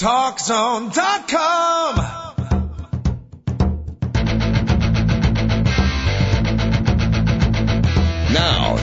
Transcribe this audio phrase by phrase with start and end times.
[0.00, 2.29] TalkZone.com.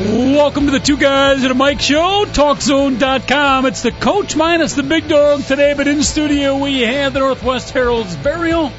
[0.00, 3.64] Welcome to the Two Guys at a Mic Show, TalkZone.com.
[3.66, 7.70] It's the coach minus the big dog today, but in studio we have the Northwest
[7.70, 8.72] Herald's own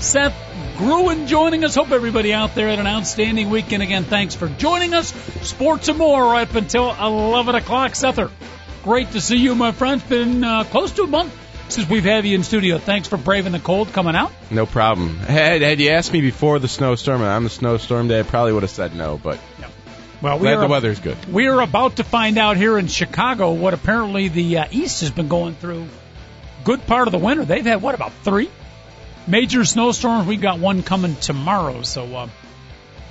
[0.00, 0.34] Seth
[0.76, 1.76] Gruen joining us.
[1.76, 3.84] Hope everybody out there had an outstanding weekend.
[3.84, 5.12] Again, thanks for joining us.
[5.46, 7.92] Sports and more right up until 11 o'clock.
[7.92, 8.28] Sether,
[8.82, 10.00] great to see you, my friend.
[10.00, 11.32] It's been uh, close to a month
[11.68, 12.78] since we've had you in studio.
[12.78, 14.32] Thanks for braving the cold coming out.
[14.50, 15.18] No problem.
[15.18, 18.54] Had, had you asked me before the snowstorm and on the snowstorm day, I probably
[18.54, 19.38] would have said no, but
[20.20, 21.32] Well, we glad are, the weather's good.
[21.32, 25.10] we are about to find out here in Chicago what apparently the uh, East has
[25.10, 25.86] been going through.
[26.64, 27.44] Good part of the winter.
[27.44, 28.50] They've had what about three
[29.28, 30.26] major snowstorms?
[30.26, 31.82] We've got one coming tomorrow.
[31.82, 32.28] So, uh,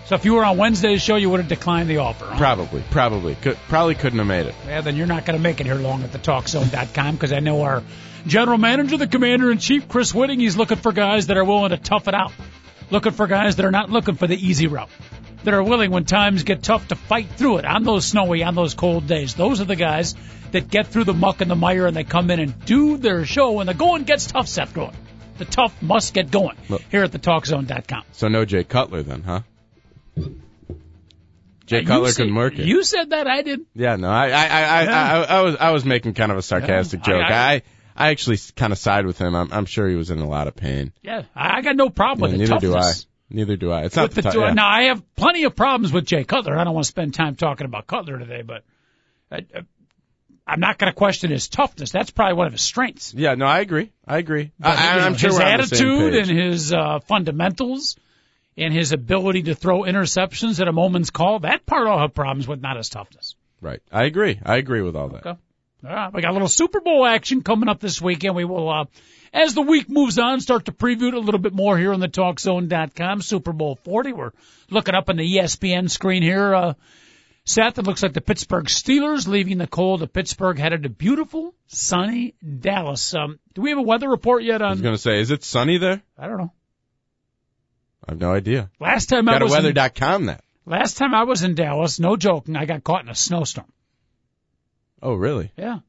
[0.05, 2.25] so if you were on Wednesday's show, you would have declined the offer.
[2.25, 2.37] Huh?
[2.37, 3.35] Probably, probably.
[3.35, 4.55] Could, probably couldn't have made it.
[4.65, 7.39] Yeah, then you're not going to make it here long at the TalkZone.com because I
[7.39, 7.83] know our
[8.25, 11.69] general manager, the commander in chief, Chris Whitting, he's looking for guys that are willing
[11.69, 12.33] to tough it out,
[12.89, 14.89] looking for guys that are not looking for the easy route,
[15.43, 18.55] that are willing when times get tough to fight through it on those snowy, on
[18.55, 19.33] those cold days.
[19.35, 20.15] Those are the guys
[20.51, 23.25] that get through the muck and the mire and they come in and do their
[23.25, 23.51] show.
[23.53, 24.95] When the going gets tough, Seth going.
[25.37, 26.81] The tough must get going Look.
[26.89, 28.03] here at the TalkZone.com.
[28.13, 29.41] So no Jay Cutler then, huh?
[31.67, 32.65] Jay uh, You Cutler couldn't work it.
[32.65, 33.61] You said that, I did.
[33.75, 36.41] Yeah, no, I, I, I, I, I, I was, I was making kind of a
[36.41, 37.23] sarcastic Yeah, joke.
[37.31, 37.61] I- I,
[37.95, 39.35] I, actually kind of side with him.
[39.35, 40.93] I'm, I'm sure he was in a lot of pain.
[41.01, 42.93] Yeah, I got no problem Yeah, with the neither do I.
[43.29, 43.83] Neither do I.
[43.83, 44.53] It's not the, the yeah.
[44.53, 46.57] Now I have plenty of problems with Jay Cutler.
[46.57, 48.63] I don't want to spend time talking about Cutler today, but
[49.29, 49.61] I, I,
[50.45, 51.91] I'm not going to question his toughness.
[51.91, 53.13] That's probably one of his strengths.
[53.13, 53.91] Yeah, no, I agree.
[54.07, 54.51] I agree.
[54.57, 57.97] But, I, I'm sure his we're on the same attitude and his uh, fundamentals
[58.55, 61.39] and his ability to throw interceptions at a moment's call.
[61.39, 63.35] That part I'll have problems with, not his toughness.
[63.61, 63.81] Right.
[63.91, 64.39] I agree.
[64.41, 65.25] I agree with all that.
[65.25, 65.39] Okay.
[65.85, 68.35] All right, we got a little Super Bowl action coming up this weekend.
[68.35, 68.85] We will, uh,
[69.31, 71.99] as the week moves on, start to preview it a little bit more here on
[71.99, 73.21] the TalkZone.com.
[73.21, 74.13] Super Bowl 40.
[74.13, 74.31] We're
[74.71, 76.55] looking up on the ESPN screen here.
[76.55, 76.73] Uh,
[77.45, 81.53] Seth, it looks like the Pittsburgh Steelers leaving the cold of Pittsburgh, headed to beautiful,
[81.67, 83.13] sunny Dallas.
[83.13, 85.43] Um, do we have a weather report yet I was going to say, is it
[85.43, 86.01] sunny there?
[86.17, 86.51] I don't know.
[88.05, 88.69] I have no idea.
[88.79, 90.43] Last time I Got a was in, weather.com that.
[90.65, 93.71] last time I was in Dallas, no joking, I got caught in a snowstorm.
[95.01, 95.51] Oh, really?
[95.57, 95.79] Yeah.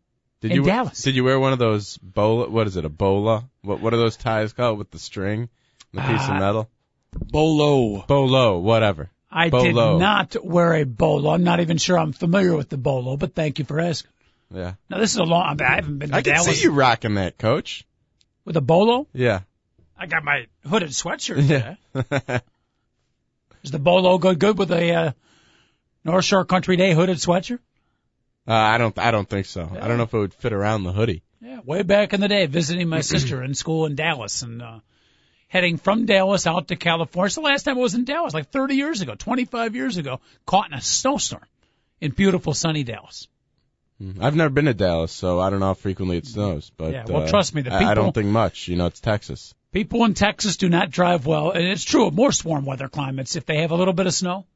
[0.40, 1.02] Did In you Dallas.
[1.02, 2.48] Did you wear one of those bola?
[2.48, 2.84] What is it?
[2.84, 3.48] A bola?
[3.62, 5.48] What What are those ties called with the string,
[5.92, 6.70] the piece of Uh, metal?
[7.12, 8.04] Bolo.
[8.06, 9.10] Bolo, whatever.
[9.30, 9.94] I Bolo.
[9.94, 11.30] did not wear a bolo.
[11.30, 14.10] I'm not even sure I'm familiar with the bolo, but thank you for asking.
[14.54, 15.60] Yeah, Now this is a long.
[15.60, 17.84] I haven't been to I can Dallas see you rocking that, Coach.
[18.46, 19.06] with a bolo.
[19.12, 19.40] Yeah.
[19.98, 21.46] I got my hooded sweatshirt.
[21.48, 21.74] Yeah.
[23.64, 25.12] Is the bolo good good with a uh,
[26.04, 27.58] North Shore Country Day hooded sweatshirt?
[28.48, 28.98] Uh, I don't.
[28.98, 29.70] I don't think so.
[29.78, 31.22] I don't know if it would fit around the hoodie.
[31.42, 34.80] Yeah, way back in the day, visiting my sister in school in Dallas and uh,
[35.48, 37.26] heading from Dallas out to California.
[37.26, 40.20] It's the last time I was in Dallas, like 30 years ago, 25 years ago,
[40.46, 41.44] caught in a snowstorm
[42.00, 43.28] in beautiful sunny Dallas.
[44.20, 46.70] I've never been to Dallas, so I don't know how frequently it snows.
[46.76, 48.68] But Yeah, well, uh, trust me, the I- I don't think much.
[48.68, 49.54] You know, it's Texas.
[49.72, 53.36] People in Texas do not drive well, and it's true of most warm weather climates.
[53.36, 54.46] If they have a little bit of snow,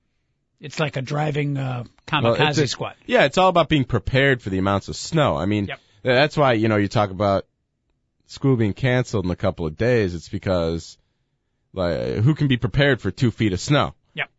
[0.62, 2.94] it's like a driving uh, Well, kamikaze it's a- squad.
[3.04, 5.36] Yeah, it's all about being prepared for the amounts of snow.
[5.36, 5.80] I mean, Yep.
[6.02, 7.46] that's why you know you talk about
[8.26, 10.14] school being canceled in a couple of days.
[10.14, 10.96] It's because
[11.74, 13.94] like who can be prepared for two feet of snow?
[14.14, 14.30] Yep.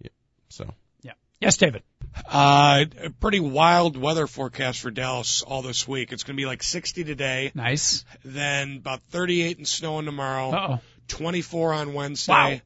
[0.49, 0.73] So
[1.03, 1.13] Yeah.
[1.39, 1.83] Yes, David.
[2.31, 6.11] Uh, a pretty wild weather forecast for Dallas all this week.
[6.13, 8.05] It's going to be like 60 today, Nice.
[8.23, 10.79] then about 38 and snowing tomorrow, Uh oh.
[11.07, 12.61] 24 on Wednesday, Wow.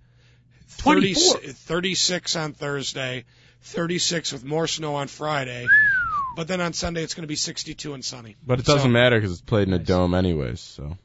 [0.67, 1.39] 30 24.
[1.53, 3.23] 36 on Thursday,
[3.61, 5.71] 36 with more snow on Friday.
[6.35, 8.35] But then on Sunday it's going to be 62 and sunny.
[8.45, 10.59] But it doesn't So- matter because it's played in a dome anyways.
[10.61, 10.97] So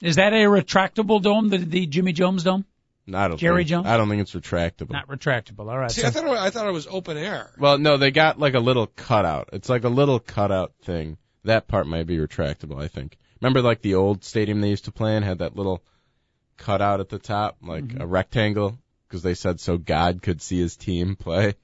[0.00, 2.64] Is that a retractable dome, the, the Jimmy Jones dome?
[3.12, 3.86] I don't Jerry think, Jones?
[3.86, 4.90] I don't think it's retractable.
[4.90, 5.70] Not retractable.
[5.70, 5.90] All right.
[5.90, 7.50] See, so- I thought it, I thought it was open air.
[7.58, 9.50] Well, no, they got like a little cutout.
[9.52, 11.18] It's like a little cutout thing.
[11.44, 13.18] That part might be retractable, I think.
[13.42, 15.82] Remember like the old stadium they used to play in had that little
[16.56, 18.00] cutout at the top, like Mm-hmm.
[18.00, 21.54] a rectangle, because they said so God could see his team play.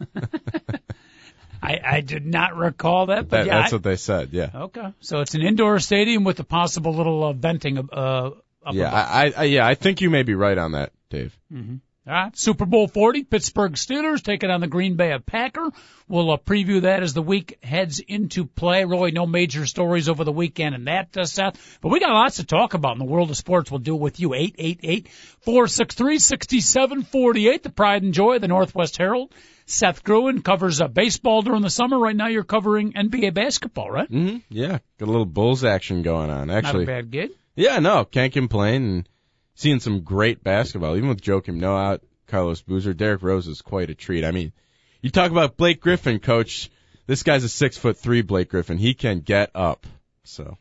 [1.62, 3.60] I, I did not recall that, but That, yeah.
[3.60, 4.50] that's I- what they said, yeah.
[4.54, 4.92] okay.
[5.00, 8.30] So it's an indoor stadium with a possible little uh, venting uh,
[8.64, 8.92] up Yeah.
[8.92, 11.36] I, I, yeah, I think you may be right on that, Dave.
[12.06, 15.70] All right, Super Bowl 40, Pittsburgh Steelers taking on the Green Bay Packer.
[16.06, 18.84] We'll uh, preview that as the week heads into play.
[18.84, 21.78] Really no major stories over the weekend in that, uh, Seth.
[21.80, 23.70] But we got lots to talk about in the world of sports.
[23.70, 24.34] We'll do with you.
[25.46, 29.32] 888-463-6748, the pride and joy of the Northwest Herald.
[29.66, 31.98] Seth Gruen covers uh, baseball during the summer.
[31.98, 34.08] Right now you're covering NBA basketball, right?
[34.08, 36.50] hmm Yeah, got a little Bulls action going on.
[36.50, 37.30] Actually, Not a bad gig.
[37.56, 38.82] yeah, no, can't complain.
[38.84, 39.08] And
[39.54, 43.90] seeing some great basketball, even with Joakim Noah out, Carlos Boozer, Derrick Rose is quite
[43.90, 44.24] a treat.
[44.24, 44.52] I mean,
[45.00, 46.70] you talk about Blake Griffin, coach.
[47.06, 48.78] This guy's a six foot three Blake Griffin.
[48.78, 49.86] He can get up.
[50.24, 50.56] So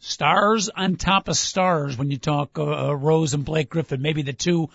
[0.00, 4.22] stars on top of stars when you talk uh, uh, Rose and Blake Griffin, maybe
[4.22, 4.70] the two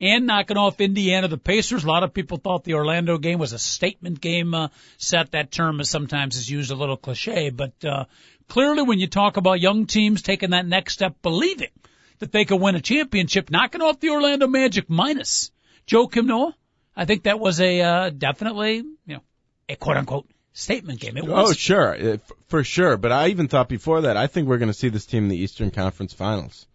[0.00, 1.84] and knocking off Indiana, the Pacers.
[1.84, 4.54] A lot of people thought the Orlando game was a statement game.
[4.54, 8.04] Uh, set that term is sometimes is used a little cliche, but uh,
[8.48, 11.70] clearly when you talk about young teams taking that next step, believing
[12.18, 15.50] that they could win a championship, knocking off the Orlando Magic minus
[15.86, 16.54] Joakim Noah,
[16.94, 19.20] I think that was a uh, definitely you know
[19.68, 21.16] a quote unquote statement game.
[21.16, 21.50] It was.
[21.50, 22.16] Oh, sure, uh,
[22.48, 22.96] for sure.
[22.96, 25.28] But I even thought before that, I think we're going to see this team in
[25.28, 26.66] the Eastern Conference Finals,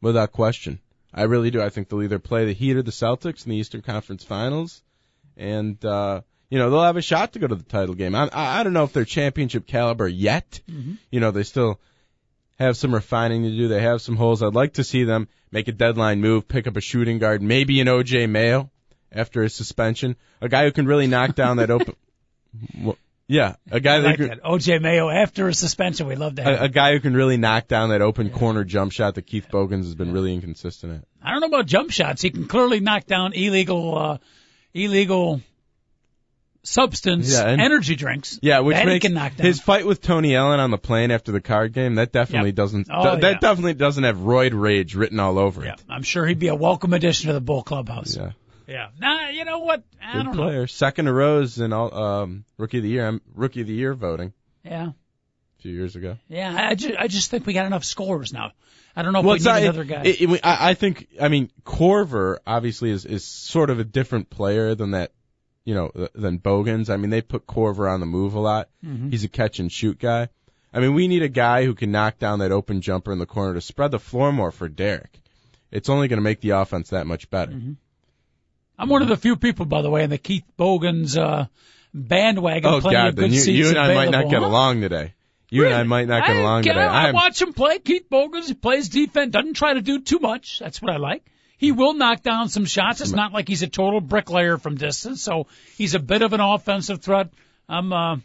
[0.00, 0.80] without question.
[1.16, 1.62] I really do.
[1.62, 4.82] I think they'll either play the Heat or the Celtics in the Eastern Conference Finals,
[5.36, 6.20] and uh,
[6.50, 8.14] you know they'll have a shot to go to the title game.
[8.14, 10.60] I, I, I don't know if they're championship caliber yet.
[11.10, 11.80] You know they still
[12.58, 13.68] have some refining to do.
[13.68, 14.42] They have some holes.
[14.42, 17.80] I'd like to see them make a deadline move, pick up a shooting guard, maybe
[17.80, 18.70] an OJ Mayo
[19.10, 21.96] after his suspension, a guy who can really knock down that open.
[23.28, 24.42] Yeah, a guy I like that.
[24.44, 26.06] OJ Mayo after a suspension.
[26.06, 26.46] We love that.
[26.46, 29.48] a, a guy who can really knock down that open corner jump shot that Keith
[29.50, 31.04] Bogans has been really inconsistent at.
[31.22, 32.22] I don't know about jump shots.
[32.22, 34.18] He can clearly knock down illegal, uh,
[34.74, 35.40] illegal
[36.62, 38.38] substance Yeah, and- energy drinks.
[38.42, 39.46] Yeah, which that makes he can knock down.
[39.46, 41.96] his fight with Tony Allen on the plane after the card game.
[41.96, 42.56] That definitely Yep.
[42.56, 42.88] doesn't.
[42.92, 45.82] Oh, th- that definitely doesn't have roid rage written all over yeah, it.
[45.88, 48.16] I'm sure he'd be a welcome addition to the Bull Clubhouse.
[48.16, 48.32] Yeah,
[48.66, 48.88] Yeah.
[48.98, 49.84] Nah, you know what?
[50.02, 50.42] I good don't know.
[50.42, 50.66] player.
[50.66, 53.06] Second in rows in all um, rookie of the year.
[53.06, 54.32] I'm rookie of the year voting
[54.64, 54.88] Yeah.
[54.88, 56.18] a few years ago.
[56.28, 56.54] Yeah.
[56.70, 58.52] I just, I just think we got enough scores now.
[58.96, 60.02] I don't know if Well, we it's need not, another guy.
[60.04, 61.06] it- it- I, I think.
[61.20, 65.12] I mean, Korver obviously is is sort of a different player than that.
[65.66, 66.88] You know, th- than Bogans.
[66.90, 68.68] I mean, they put Korver on the move a lot.
[68.84, 69.10] Mm-hmm.
[69.10, 70.28] He's a catch and shoot guy.
[70.72, 73.26] I mean, we need a guy who can knock down that open jumper in the
[73.26, 75.20] corner to spread the floor more for Derrick.
[75.72, 77.52] It's only going to make the offense that much better.
[78.78, 81.46] I'm one of the few people, by the way, in the Keith Bogans uh,
[81.94, 82.70] bandwagon.
[82.70, 85.14] Oh God, then you, you and I might not get along today.
[85.48, 86.84] You and I might not get I along get- today.
[86.84, 87.78] I I'm, watch him play.
[87.78, 90.58] Keith Bogans, he plays defense, doesn't try to do too much.
[90.58, 91.24] That's what I like.
[91.56, 93.00] He will knock down some shots.
[93.00, 96.40] It's not like he's a total bricklayer from distance, so he's a bit of an
[96.40, 97.30] offensive threat.
[97.66, 98.16] I'm, uh,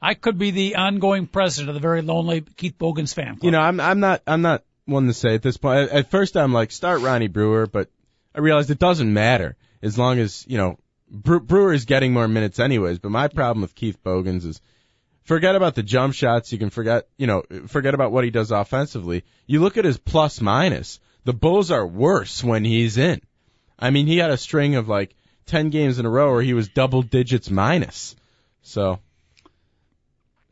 [0.00, 3.44] I could be the ongoing president of the very lonely Keith Bogans fan club.
[3.44, 5.90] you know, I'm I'm not I'm not one to say at this point.
[5.90, 7.90] At first, I'm like start Ronnie Brewer, but
[8.34, 10.78] I realized it doesn't matter as long as you know
[11.10, 12.98] Brewer is getting more minutes anyways.
[12.98, 14.60] But my problem with Keith Bogans is
[15.24, 16.52] forget about the jump shots.
[16.52, 19.24] You can forget you know forget about what he does offensively.
[19.46, 21.00] You look at his plus minus.
[21.24, 23.20] The Bulls are worse when he's in.
[23.78, 25.14] I mean, he had a string of like
[25.46, 28.14] ten games in a row where he was double digits minus.
[28.62, 29.00] So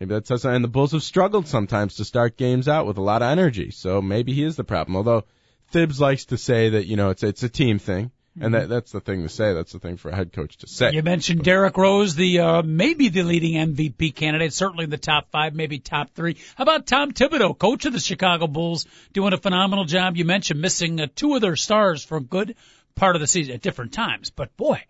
[0.01, 0.45] maybe that says.
[0.45, 3.71] And the Bulls have struggled sometimes to start games out with a lot of energy.
[3.71, 4.97] So maybe he is the problem.
[4.97, 5.25] Although
[5.71, 8.93] Thibs likes to say that you know it's it's a team thing, and that that's
[8.93, 9.53] the thing to say.
[9.55, 10.93] That's the thing for a head coach to say.
[10.93, 15.31] You mentioned Derrick Rose, the uh, maybe the leading MVP candidate, certainly in the top
[15.31, 16.37] five, maybe top three.
[16.57, 20.17] How about Tom Thibodeau, coach of the Chicago Bulls, doing a phenomenal job?
[20.17, 22.57] You mentioned missing uh, two of their stars for a good
[22.95, 24.83] part of the season at different times, but boy,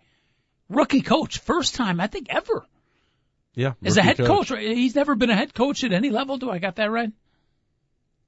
[0.69, 2.65] rookie coach, first time I think ever
[3.55, 4.51] Yeah, as a head coach.
[4.51, 4.75] right?
[4.75, 6.37] He's never been a head coach at any level.
[6.37, 7.11] Do I got that right?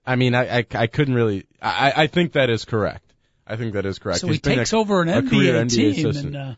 [0.06, 1.46] I mean, I, I I couldn't really.
[1.62, 3.11] I I think that is correct.
[3.52, 4.20] I think that is correct.
[4.22, 6.36] So He's he takes a, over an NBA, NBA team assistant.
[6.36, 6.56] and uh,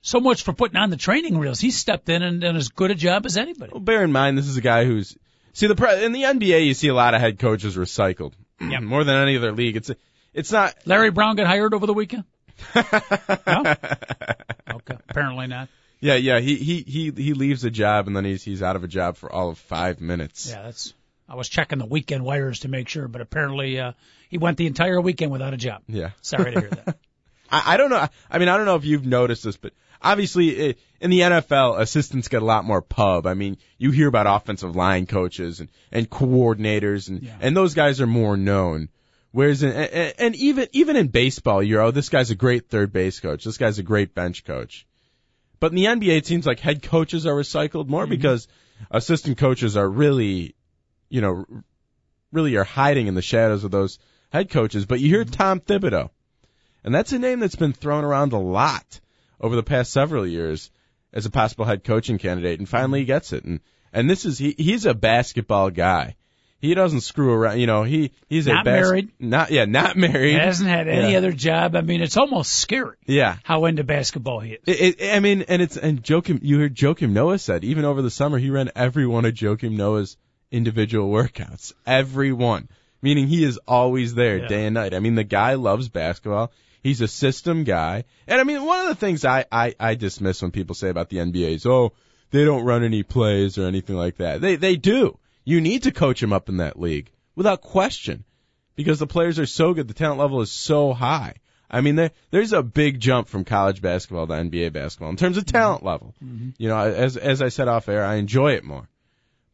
[0.00, 1.60] so much for putting on the training reels.
[1.60, 3.70] He stepped in and done as good a job as anybody.
[3.72, 5.16] Well, bear in mind, this is a guy who's
[5.52, 6.66] see the pre- in the NBA.
[6.66, 8.80] You see a lot of head coaches recycled Yeah.
[8.80, 9.76] more than any other league.
[9.76, 9.90] It's
[10.34, 10.74] it's not.
[10.86, 12.24] Larry Brown got hired over the weekend?
[12.74, 13.74] no?
[14.70, 15.68] Okay, apparently not.
[16.00, 16.40] Yeah, yeah.
[16.40, 19.16] He he he he leaves a job and then he's he's out of a job
[19.16, 20.48] for all of five minutes.
[20.50, 20.94] Yeah, that's.
[21.32, 23.92] I was checking the weekend wires to make sure, but apparently uh,
[24.28, 25.80] he went the entire weekend without a job.
[25.88, 26.10] Yeah.
[26.20, 26.98] Sorry to hear that.
[27.50, 28.06] I, I don't know.
[28.30, 29.72] I mean, I don't know if you've noticed this, but
[30.02, 33.26] obviously i in the NFL, assistants get a lot more pub.
[33.26, 37.36] I mean, you hear about offensive line coaches and, and coordinators and, Yeah.
[37.40, 38.90] and those guys are more known.
[39.30, 42.92] Whereas in, and, and even, even in baseball, you're, oh, this guy's a great third
[42.92, 43.42] base coach.
[43.42, 44.86] This guy's a great bench coach.
[45.60, 48.48] But in the NBA, it seems like head coaches are recycled more because
[48.90, 50.54] assistant coaches are really,
[51.12, 51.44] you know,
[52.32, 53.98] really are hiding in the shadows of those
[54.30, 54.86] head coaches.
[54.86, 55.32] But you hear mm-hmm.
[55.32, 56.10] Tom Thibodeau.
[56.84, 59.00] And that's a name that's been thrown around a lot
[59.40, 60.70] over the past several years
[61.12, 63.12] as a possible head coaching candidate, and finally he mm-hmm.
[63.12, 63.44] gets it.
[63.44, 63.60] And
[63.92, 66.16] and this is he he's a basketball guy.
[66.58, 67.58] He doesn't screw around.
[67.58, 69.10] You know, he he's a Not bas- married.
[69.18, 70.32] Not yeah, not married.
[70.32, 71.18] He hasn't had any Yeah.
[71.18, 71.76] other job.
[71.76, 73.36] I mean, it's almost scary Yeah.
[73.42, 74.60] how into basketball he is.
[74.66, 76.38] It, it, I mean, and it's and Joakim.
[76.42, 79.72] You heard Joakim Noah said even over the summer he ran every one of Joakim
[79.76, 80.16] Noah's
[80.52, 82.68] individual workouts, every one,
[83.00, 84.46] meaning he is always there Yeah.
[84.48, 84.94] day and night.
[84.94, 86.52] I mean, the guy loves basketball.
[86.82, 90.42] He's a system guy, and I mean, one of the things I I, I dismiss
[90.42, 91.92] when people say about the NBA is, oh,
[92.30, 94.40] they don't run any plays or anything like that.
[94.40, 95.18] They they do.
[95.44, 98.24] You need to coach them up in that league without question,
[98.76, 99.86] because the players are so good.
[99.88, 101.34] The talent level is so high.
[101.70, 105.38] I mean, there, there's a big jump from college basketball to NBA basketball in terms
[105.38, 106.14] of talent level.
[106.22, 106.50] Mm-hmm.
[106.58, 108.88] You know, as as I said off air, I enjoy it more.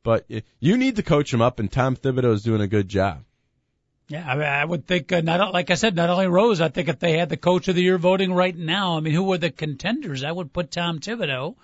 [0.03, 0.27] But
[0.61, 3.25] you need to coach them up, and Tom Thibodeau is doing a good job.
[4.09, 6.63] Yeah, I, mean, I would think, uh, not like I said, not only Rose.
[6.63, 9.13] I think if they had the coach of the year voting right now, I mean,
[9.13, 10.25] who were the contenders?
[10.25, 11.57] I would put Tom Thibodeau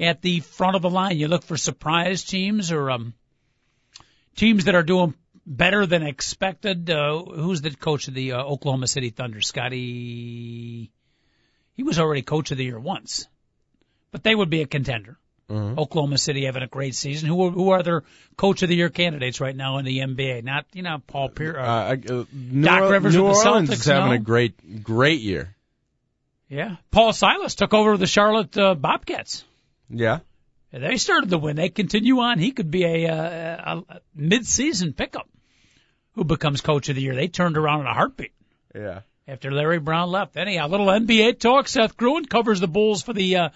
[0.00, 1.18] at the front of the line.
[1.18, 3.12] You look for surprise teams or um,
[4.34, 6.88] teams that are doing better than expected.
[6.88, 9.42] Uh, who's the coach of the uh, Oklahoma City Thunder?
[9.42, 10.90] Scotty.
[11.74, 13.28] He was already coach of the year once,
[14.10, 15.18] but they would be a contender.
[15.50, 15.78] Mhm.
[15.78, 17.28] Oklahoma City having a great season.
[17.28, 18.04] Who are, who are their
[18.36, 20.44] coach of the year candidates right now in the NBA?
[20.44, 21.56] Not you know Paul Pierce.
[21.56, 24.14] Uh, uh, New, Doc Orle- Rivers New with the Orleans Celtics, is having no?
[24.14, 25.56] a great great year.
[26.48, 29.44] Yeah, Paul Silas took over the Charlotte uh, Bobcats.
[29.88, 30.20] Yeah.
[30.72, 31.56] They started to win.
[31.56, 32.38] They continue on.
[32.38, 35.28] He could be a, uh, a, a mid-season pickup
[36.14, 37.14] who becomes coach of the year.
[37.16, 38.32] They turned around in a heartbeat
[38.74, 39.00] Yeah.
[39.30, 40.36] After Larry Brown left.
[40.36, 41.68] Anyhow, little NBA talk.
[41.68, 43.48] Seth Gruen covers the Bulls for the uh,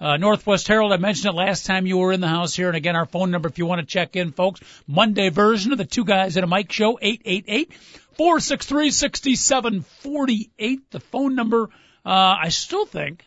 [0.00, 0.92] uh, Northwest Herald.
[0.92, 2.66] I mentioned it last time you were in the house here.
[2.66, 4.60] And again, our phone number if you want to check in, folks.
[4.88, 7.72] Monday version of the Two Guys at a Mic show, 888
[8.14, 10.90] 463 6748.
[10.90, 11.70] The phone number,
[12.04, 13.24] uh, I still think,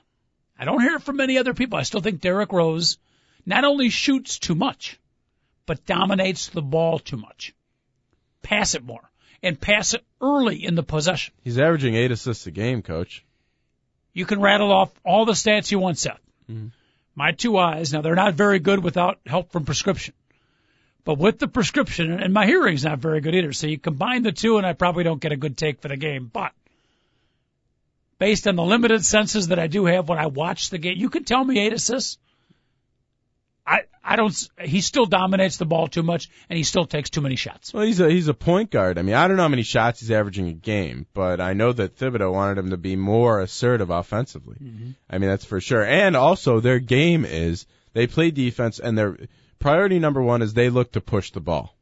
[0.60, 1.80] I don't hear it from many other people.
[1.80, 2.98] I still think Derrick Rose
[3.46, 5.00] not only shoots too much,
[5.66, 7.54] but dominates the ball too much.
[8.42, 9.10] Pass it more.
[9.44, 11.34] And pass it early in the possession.
[11.44, 13.24] He's averaging eight assists a game, coach.
[14.14, 16.20] You can rattle off all the stats you want, Seth.
[16.50, 16.68] Mm-hmm.
[17.16, 20.14] My two eyes, now they're not very good without help from prescription.
[21.04, 24.32] But with the prescription, and my hearing's not very good either, so you combine the
[24.32, 26.30] two and I probably don't get a good take for the game.
[26.32, 26.54] But
[28.18, 31.10] based on the limited senses that I do have when I watch the game, you
[31.10, 32.18] can tell me eight assists.
[33.66, 37.22] I, I don't, he still dominates the ball too much and he still takes too
[37.22, 37.74] many shots.
[37.74, 38.98] Well, he's a he's a point guard.
[38.98, 41.72] I mean, I don't know how many shots he's averaging a game, but I know
[41.72, 44.58] that Thibodeau wanted him to be more assertive offensively.
[44.62, 44.92] Mm-hmm.
[45.10, 45.84] I mean, that's for sure.
[45.84, 49.18] And also, their game is they play defense, and their
[49.60, 51.76] priority number one is they look to push the ball.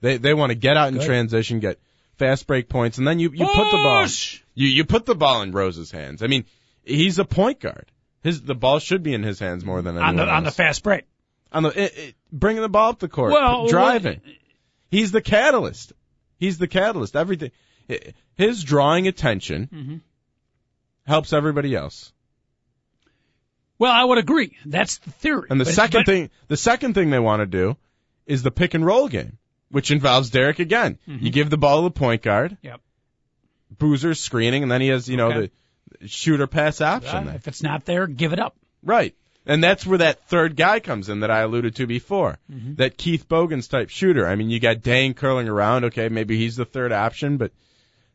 [0.00, 1.06] They they want to get out in Good.
[1.06, 1.78] transition, get
[2.16, 4.06] fast break points, and then you you put the ball
[4.54, 6.22] you you put the ball in Rose's hands.
[6.22, 6.44] I mean,
[6.82, 7.90] he's a point guard.
[8.22, 10.50] His the ball should be in his hands more than on anyone the, on the
[10.50, 11.04] fast break.
[11.52, 14.20] On the it, it, bringing the ball up the court, Well, driving.
[14.90, 15.92] He's the catalyst.
[16.38, 17.16] He's the catalyst.
[17.16, 17.50] Everything.
[18.36, 19.96] His drawing attention Mm-hmm.
[21.06, 22.12] helps everybody else.
[23.78, 24.56] Well, I would agree.
[24.66, 25.46] That's the theory.
[25.50, 27.76] And the But- second but- thing, the second thing they want to do
[28.26, 29.38] is the pick and roll game,
[29.70, 30.98] which involves Derrick again.
[31.08, 31.24] Mm-hmm.
[31.24, 32.56] You give the ball to the point guard.
[32.62, 32.80] Yep.
[33.78, 35.50] Boozer screening, and then he has you know Okay.
[36.00, 37.28] the shooter pass option.
[37.28, 38.54] Uh, if it's not there, give it up.
[38.82, 39.14] Right.
[39.46, 42.38] And that's where that third guy comes in that I alluded to before.
[42.52, 42.74] Mm-hmm.
[42.74, 44.26] That Keith Bogans type shooter.
[44.26, 45.84] I mean, you got Deng curling around.
[45.86, 47.52] Okay, maybe he's the third option, but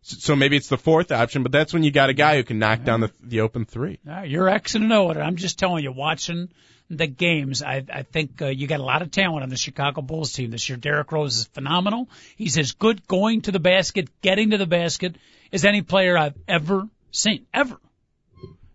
[0.02, 1.42] so maybe it's the fourth option.
[1.42, 4.00] But that's when you got a guy who can knock down the the open three.
[4.10, 5.18] Uh, you're X and O it.
[5.18, 6.50] I'm just telling you, watching
[6.90, 10.02] the games, I, I think uh, you got a lot of talent on the Chicago
[10.02, 10.78] Bulls team this year.
[10.78, 12.08] Derrick Rose is phenomenal.
[12.36, 15.16] He's as good going to the basket, getting to the basket,
[15.52, 17.78] as any player I've ever seen, ever.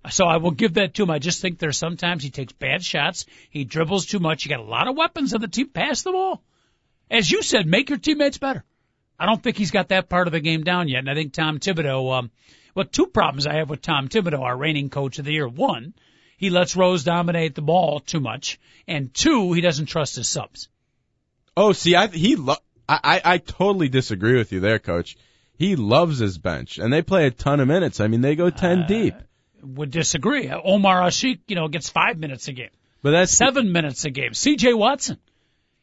[0.09, 1.11] So I will give that to him.
[1.11, 3.27] I just think there's sometimes he takes bad shots.
[3.51, 4.45] He dribbles too much.
[4.45, 5.69] You got a lot of weapons on the team.
[5.69, 6.43] Pass the ball.
[7.11, 8.65] As you said, make your teammates better.
[9.19, 11.01] I don't think he's got that part of the game down yet.
[11.01, 12.31] And I think Tom Thibodeau, um,
[12.75, 15.47] well, two problems I have with Tom Thibodeau, our reigning coach of the year.
[15.47, 15.93] One,
[16.39, 18.59] he lets Rose dominate the ball too much.
[18.89, 20.69] And two, he doesn't trust his subs.
[21.57, 22.55] Oh, see, I he lo-
[22.89, 25.19] I, I I totally disagree with you there, Coach.
[25.59, 28.01] He loves his bench, and they play a ton of minutes.
[28.01, 29.15] I mean, they go ten Uh, deep.
[29.63, 30.49] Would disagree.
[30.49, 32.71] Omer Asik, you know, gets five minutes a game,
[33.03, 34.35] But that's seven minutes a game.
[34.35, 34.75] C.J.
[34.75, 35.19] Watson,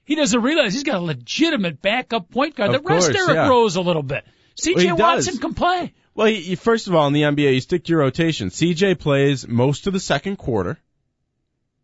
[0.04, 3.50] he doesn't realize he's got a legitimate backup point guard that rests course, Derrick yeah.
[3.50, 4.26] Rose a little bit.
[4.56, 4.88] C.J.
[4.94, 5.42] Well, Watson does.
[5.42, 5.94] can play.
[6.16, 8.50] Well, he, he- first of all, in the NBA, you stick to your rotation.
[8.50, 10.80] CJ plays most of the second quarter.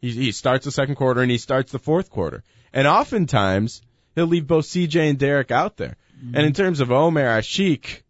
[0.01, 2.43] He, he starts the second quarter and he starts the fourth quarter.
[2.73, 3.81] And oftentimes,
[4.15, 5.97] he'll leave both CJ and Derrick out there.
[6.17, 6.35] Mm-hmm.
[6.35, 8.01] And in terms of Omer Asik,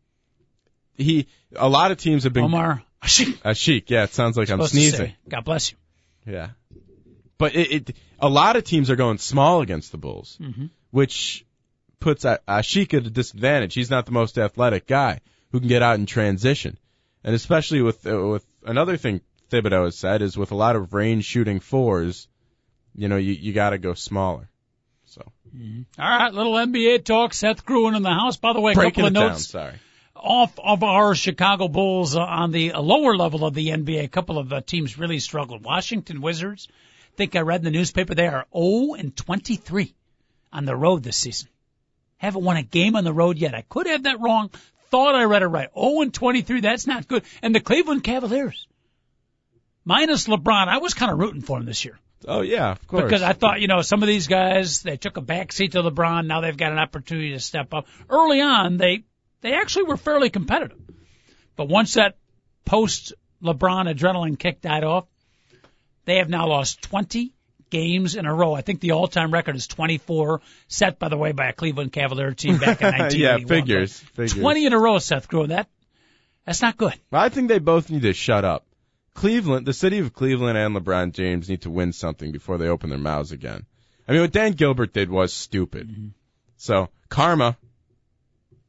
[0.96, 3.38] he, a lot of teams have been, Omar Ashik.
[3.44, 5.14] Ashik, yeah, it sounds like I'm to sneezing.
[5.28, 5.78] God bless you.
[6.26, 6.50] Yeah.
[7.38, 10.68] But it, it, a lot of teams are going small against the Bulls, Mm-hmm.
[10.92, 11.46] which
[12.00, 13.74] puts A- Ashik at a disadvantage.
[13.74, 15.20] He's not the most athletic guy
[15.52, 16.78] who can get out in transition.
[17.24, 20.94] And especially with, uh, with another thing Thibodeau has said is with a lot of
[20.94, 22.28] range shooting fours,
[22.96, 24.50] you know, you, you gotta go smaller.
[25.06, 25.22] So,
[26.00, 27.34] All right, little NBA talk.
[27.34, 28.38] Seth Gruen in the house.
[28.38, 29.76] By the way, a breaking couple of down, notes sorry.
[30.24, 34.04] Off of our Chicago Bulls uh, on the lower level of the NBA.
[34.04, 35.64] A couple of uh, teams really struggled.
[35.64, 36.68] Washington Wizards.
[36.72, 39.94] I think I read in the newspaper they are 0 and 23
[40.52, 41.50] on the road this season.
[42.18, 43.54] Haven't won a game on the road yet.
[43.54, 44.50] I could have that wrong.
[44.90, 45.70] Thought I read it right.
[45.78, 46.62] 0 and 23.
[46.62, 47.24] That's not good.
[47.42, 48.68] And the Cleveland Cavaliers,
[49.84, 52.00] minus LeBron, I was kind of rooting for him this year.
[52.26, 53.04] Oh yeah, of course.
[53.04, 56.26] Because I thought, you know, some of these guys, they took a backseat to LeBron.
[56.26, 57.88] Now they've got an opportunity to step up.
[58.10, 59.04] Early on, they,
[59.44, 60.80] they actually were fairly competitive.
[61.56, 62.16] But once that
[62.66, 65.06] post LeBron adrenaline kick died off,
[66.06, 67.36] they have now lost 20
[67.70, 68.54] games in a row.
[68.54, 72.34] I think the all-time record is 24, set by the way by a Cleveland Cavalier
[72.34, 73.20] team back in 1981.
[73.20, 74.34] yeah, figures, figures.
[74.34, 75.50] 20 in a row, Seth Gruen.
[75.50, 75.68] That,
[76.46, 76.94] that's not good.
[77.12, 78.66] I think they both need to shut up.
[79.14, 82.90] Cleveland, the city of Cleveland and LeBron James need to win something before they open
[82.90, 83.66] their mouths again.
[84.08, 85.90] I mean, what Dan Gilbert did was stupid.
[85.90, 86.08] Mm-hmm.
[86.58, 87.58] So, karma.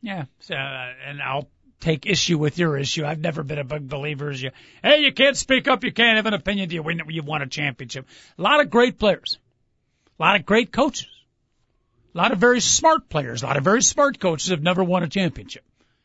[0.05, 1.49] Yeah, so, uh, and I'll
[1.81, 3.07] take issue with your issue.
[3.07, 4.51] I've never been a big believer as you.
[4.83, 5.83] Hey, you can't speak up.
[5.83, 6.69] You can't have an opinion.
[6.69, 7.01] Do you win?
[7.09, 8.07] You've won a championship.
[8.39, 9.39] A lot of great players,
[10.19, 11.09] a lot of great coaches,
[12.15, 15.05] a lot of very smart players, a lot of very smart coaches have never won
[15.05, 15.65] a championship,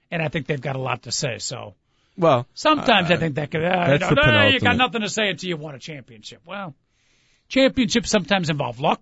[0.09, 1.39] and I think they've got a lot to say.
[1.39, 1.75] So
[2.17, 3.65] Well, sometimes uh, I think that could.
[3.65, 5.79] Uh, that's you, know, the "No, you got nothing to say until you won a
[5.79, 6.41] championship.
[6.45, 6.73] Well,
[7.49, 9.01] championships sometimes involve luck,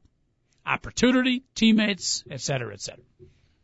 [0.66, 3.04] opportunity, teammates, et cetera, et cetera.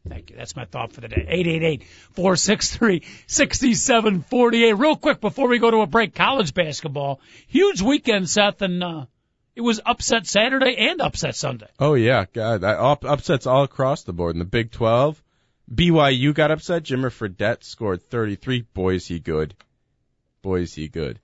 [0.08, 0.36] Thank you.
[0.36, 1.82] That's my thought for the day.
[2.16, 4.78] 888-463-6748.
[4.78, 7.22] Real quick before we go to a break, college basketball.
[7.48, 9.06] Huge weekend, Seth, and uh,
[9.56, 11.68] it was upset Saturday and upset Sunday.
[11.80, 15.24] Oh yeah, God, up, upsets all across the board in the Big 12.
[15.74, 16.84] BYU got upset.
[16.84, 18.66] Jimmer Fredette scored 33.
[18.74, 19.56] Boy, is he good.
[20.42, 21.22] Boy, is he good.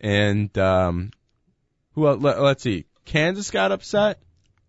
[0.00, 1.10] And um,
[1.92, 2.08] who?
[2.08, 2.86] Let, let's see.
[3.04, 4.22] Kansas got upset.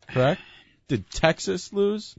[0.09, 0.41] Correct.
[0.89, 2.17] Did Texas lose?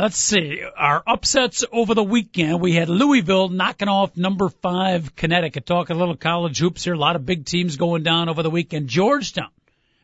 [0.00, 0.62] Let's see.
[0.78, 2.62] Our upsets over the weekend.
[2.62, 5.66] We had Louisville knocking off number five Connecticut.
[5.66, 6.94] Talking a little college hoops here.
[6.94, 8.88] A lot of big teams going down over the weekend.
[8.88, 9.50] Georgetown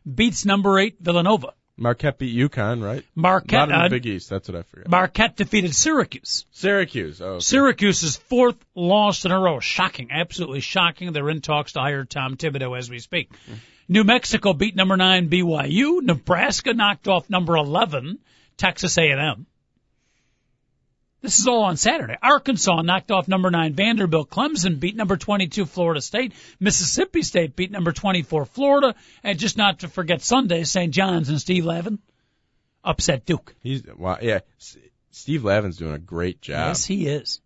[0.05, 1.55] beats number eight Villanova.
[1.79, 3.07] Marquette beat UConn, right?
[3.15, 4.29] Marquette, Not in the uh, Big East.
[4.29, 4.91] That's what I forgot.
[4.91, 6.45] Marquette defeated Syracuse.
[6.51, 7.23] Syracuse.
[7.23, 7.41] Oh, okay.
[7.41, 9.61] Syracuse's fourth loss in a row.
[9.61, 10.09] Shocking.
[10.11, 11.15] Absolutely shocking.
[11.15, 13.31] They're in talks to hire Tom Thibodeau as we speak.
[13.89, 16.03] New Mexico beat number nine BYU.
[16.03, 18.19] Nebraska knocked off number 11
[18.59, 19.47] Texas A&M.
[21.23, 22.17] This is all on Saturday.
[22.23, 24.31] Arkansas knocked off number nine Vanderbilt.
[24.31, 26.33] Clemson beat number 22 Florida State.
[26.61, 28.95] Mississippi State beat number 24 Florida.
[29.25, 30.93] And just not to forget Sunday, St.
[30.93, 31.99] John's and Steve Lavin
[32.85, 33.55] upset Duke.
[33.61, 34.41] He's wow, yeah.
[35.11, 36.69] Steve Lavin's doing a great job.
[36.69, 37.41] Yes, he is.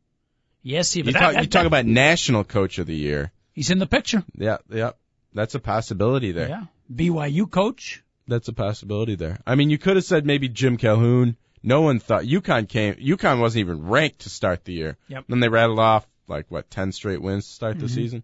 [0.62, 1.02] Yes, he.
[1.02, 3.33] you talk, that- you talk about national coach of the year.
[3.52, 4.24] he's in the picture.
[4.37, 4.90] Yeah, yeah.
[5.33, 6.48] That's a possibility there.
[6.48, 6.64] Yeah.
[6.92, 8.02] BYU coach.
[8.26, 9.38] That's a possibility there.
[9.46, 11.37] I mean, you could have said maybe Jim Calhoun.
[11.62, 12.94] No one thought UConn came.
[12.94, 14.96] UConn wasn't even ranked to start the year.
[15.09, 15.25] Yep.
[15.29, 17.94] Then they rattled off like what ten straight wins to start the mm-hmm.
[17.94, 18.23] season.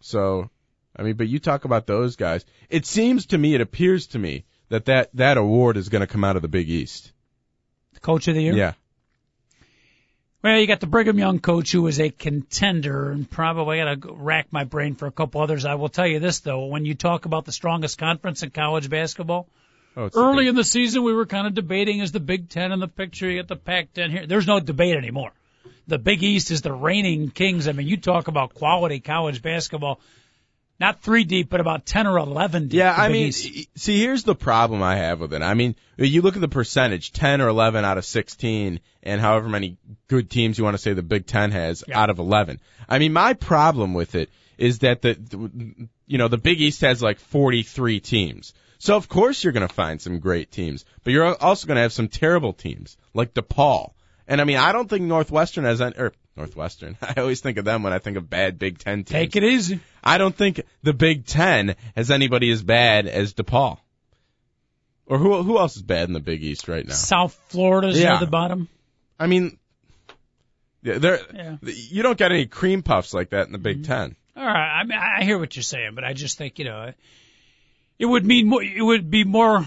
[0.00, 0.50] So,
[0.94, 2.44] I mean, but you talk about those guys.
[2.68, 6.06] It seems to me, it appears to me that that that award is going to
[6.06, 7.12] come out of the Big East.
[7.94, 8.54] The coach of the year.
[8.54, 8.74] Yeah.
[10.42, 14.12] Well, you got the Brigham Young coach who is a contender, and probably got to
[14.12, 15.64] rack my brain for a couple others.
[15.64, 18.90] I will tell you this though: when you talk about the strongest conference in college
[18.90, 19.48] basketball,
[19.96, 22.72] Oh, early Big- in the season we were kind of debating is the Big Ten
[22.72, 23.30] in the picture.
[23.30, 24.26] You got the Pac-10 here.
[24.26, 25.32] There's no debate anymore.
[25.86, 27.68] The Big East is the reigning kings.
[27.68, 30.00] I mean, you talk about quality college basketball.
[30.80, 32.78] Not three deep, but about 10 or 11 deep.
[32.78, 33.68] Yeah, I mean, East.
[33.76, 35.40] see, here's the problem I have with it.
[35.42, 39.48] I mean, you look at the percentage, 10 or 11 out of 16, and however
[39.48, 39.76] many
[40.08, 42.00] good teams you want to say the Big Ten has Yeah.
[42.00, 42.58] out of 11.
[42.88, 46.80] I mean, my problem with it is that the, the, you know, the Big East
[46.80, 48.52] has like 43 teams.
[48.78, 51.82] So of course you're going to find some great teams, but you're also going to
[51.82, 53.92] have some terrible teams, like DePaul.
[54.26, 56.96] And I mean, I don't think Northwestern has, any, or Northwestern.
[57.02, 59.10] I always think of them when I think of bad Big Ten teams.
[59.10, 59.80] Take it easy.
[60.02, 63.78] I don't think the Big Ten has anybody as bad as DePaul.
[65.06, 66.94] Or who who else is bad in the Big East right now?
[66.94, 68.10] South Florida's Yeah.
[68.10, 68.68] near the bottom.
[69.18, 69.58] I mean,
[70.82, 71.56] yeah, there Yeah.
[71.62, 73.92] you don't get any cream puffs like that in the Big mm-hmm.
[73.92, 74.16] Ten.
[74.36, 76.92] All right, I mean, I hear what you're saying, but I just think you know,
[77.98, 78.62] it would mean more.
[78.62, 79.66] It would be more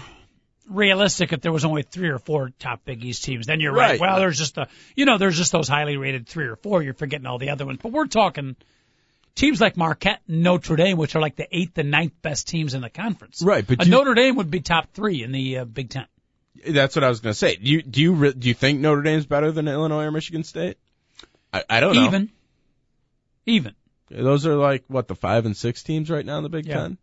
[0.68, 3.46] realistic if there was only three or four top Big East teams.
[3.46, 3.92] Then you're right.
[3.92, 4.00] Right.
[4.00, 6.82] Well, there's just the you know, there's just those highly rated three or four.
[6.82, 7.78] You're forgetting all the other ones.
[7.82, 8.56] But we're talking
[9.34, 12.74] teams like Marquette and Notre Dame, which are like the eighth and ninth best teams
[12.74, 13.40] in the conference.
[13.42, 16.06] Right, but you- Notre Dame would be top three in the uh, Big Ten.
[16.66, 17.54] That's what I was going to say.
[17.56, 20.76] Do you do you do you think Notre Dame's better than Illinois or Michigan State?
[21.52, 22.04] I, I don't know.
[22.04, 22.30] Even,
[23.46, 23.74] even.
[24.10, 26.74] Those are like what the five and six teams right now in the Big Yeah.
[26.80, 26.98] Ten.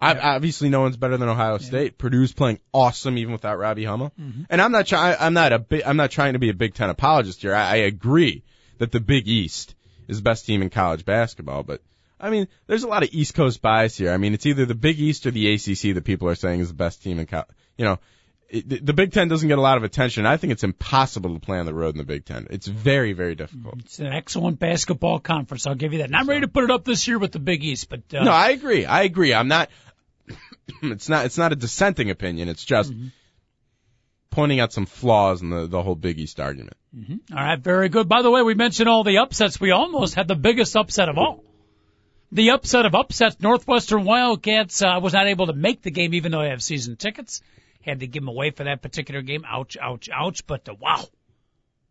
[0.00, 1.96] I, Obviously, no one's better than Ohio State.
[1.96, 4.12] Purdue's playing awesome even without Robbie Hummel.
[4.20, 4.42] Mm-hmm.
[4.50, 5.16] And I'm not trying.
[5.18, 5.58] I'm not a.
[5.58, 7.54] Big, I'm not trying to be a Big Ten apologist here.
[7.54, 8.42] I, I agree
[8.78, 9.74] that the Big East
[10.08, 11.80] is the best team in college basketball, but
[12.20, 14.12] I mean, there's a lot of East Coast bias here.
[14.12, 16.68] I mean, it's either the Big East or the ACC that people are saying is
[16.68, 17.48] the best team in college.
[17.76, 17.98] You know,
[18.48, 20.26] it, the- Big Ten doesn't get a lot of attention.
[20.26, 22.46] I think it's impossible to play on the road in the Big Ten.
[22.50, 23.80] It's very, very difficult.
[23.80, 25.66] It's an excellent basketball conference.
[25.66, 26.06] I'll give you that.
[26.06, 28.24] And I'm ready to put it up this year with the Big East, but uh,
[28.24, 28.84] No, I agree.
[28.84, 29.34] I agree.
[29.34, 29.70] I'm not.
[30.82, 31.26] it's not.
[31.26, 32.48] It's not a dissenting opinion.
[32.48, 32.92] It's just
[34.30, 36.76] pointing out some flaws in the the whole Big East argument.
[37.32, 38.08] All right, very good.
[38.08, 39.60] By the way, we mentioned all the upsets.
[39.60, 41.42] We almost had the biggest upset of all.
[42.32, 46.32] The upset of upsets, Northwestern Wildcats uh, was not able to make the game even
[46.32, 47.42] though they have season tickets.
[47.84, 49.44] Had to give them away for that particular game.
[49.46, 50.46] Ouch, ouch, ouch.
[50.46, 51.04] But uh, wow.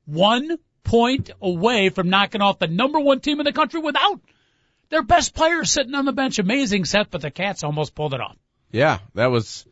[0.05, 4.19] One point away from knocking off the number one team in the country without
[4.89, 6.39] their best player sitting on the bench.
[6.39, 8.35] Amazing set, but the Cats almost pulled it off.
[8.71, 9.65] Yeah, that was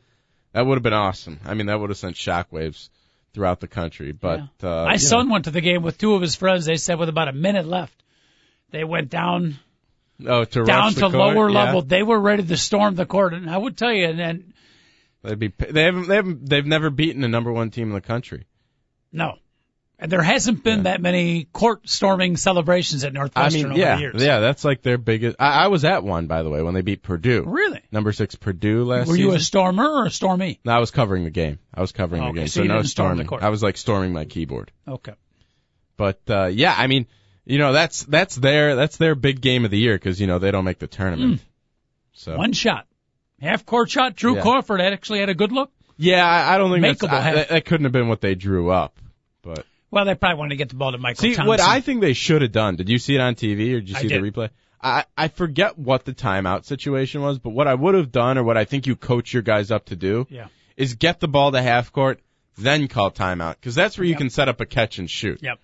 [0.54, 1.40] that would have been awesome.
[1.46, 2.90] I mean, that would have sent shockwaves
[3.34, 4.12] throughout the country.
[4.12, 5.34] But uh, My son know.
[5.34, 6.66] went to the game with two of his friends.
[6.66, 8.04] They said with about a minute left,
[8.72, 9.60] they went down
[10.26, 11.66] oh, to down to court, lower yeah.
[11.66, 11.82] level.
[11.82, 14.54] They were ready to storm the court, and I would tell you, and, and
[15.24, 15.48] They'd be.
[15.50, 16.08] They haven't.
[16.08, 16.50] They haven't.
[16.50, 18.46] They've never beaten a number one team in the country.
[19.12, 19.38] no,
[20.00, 23.96] and there hasn't been that many court storming celebrations at Northwestern I mean, over yeah,
[23.96, 24.24] the years.
[24.24, 24.40] yeah.
[24.40, 25.36] That's like their biggest.
[25.40, 27.44] I, I was at one by the way when they beat Purdue.
[27.46, 27.82] Really?
[27.92, 29.30] Number six Purdue last Were season.
[29.30, 30.60] you a stormer or a stormy?
[30.66, 31.60] No, I was covering the game.
[31.72, 33.28] I was covering Okay, the game, so you no storm the storming.
[33.28, 33.44] court.
[33.44, 34.72] I was like storming my keyboard.
[34.88, 35.14] Okay.
[35.98, 37.06] But uh yeah, I mean,
[37.46, 40.40] you know, that's that's their that's their big game of the year because you know
[40.40, 41.42] they don't make the tournament.
[42.14, 42.38] So Hmm.
[42.40, 42.88] One shot.
[43.42, 44.16] Half court shot.
[44.16, 44.42] Drew Yeah.
[44.42, 45.72] Crawford actually had a good look.
[45.98, 48.70] yeah, I, I don't think that's, I, that, that couldn't have been what they drew
[48.72, 48.98] up.
[49.42, 51.48] But Well, they probably wanted to get the ball to Michael see, Thompson.
[51.48, 52.76] what I think they should have done.
[52.76, 54.24] Did you see it on TV or did you see did.
[54.24, 54.50] the replay?
[54.82, 58.44] I I forget what the timeout situation was, but what I would have done or
[58.44, 60.48] what I think you coach your guys up to do Yeah.
[60.78, 62.20] is get the ball to half court,
[62.58, 64.18] then call timeout because that's where you Yep.
[64.20, 65.40] can set up a catch and shoot.
[65.44, 65.60] Yep.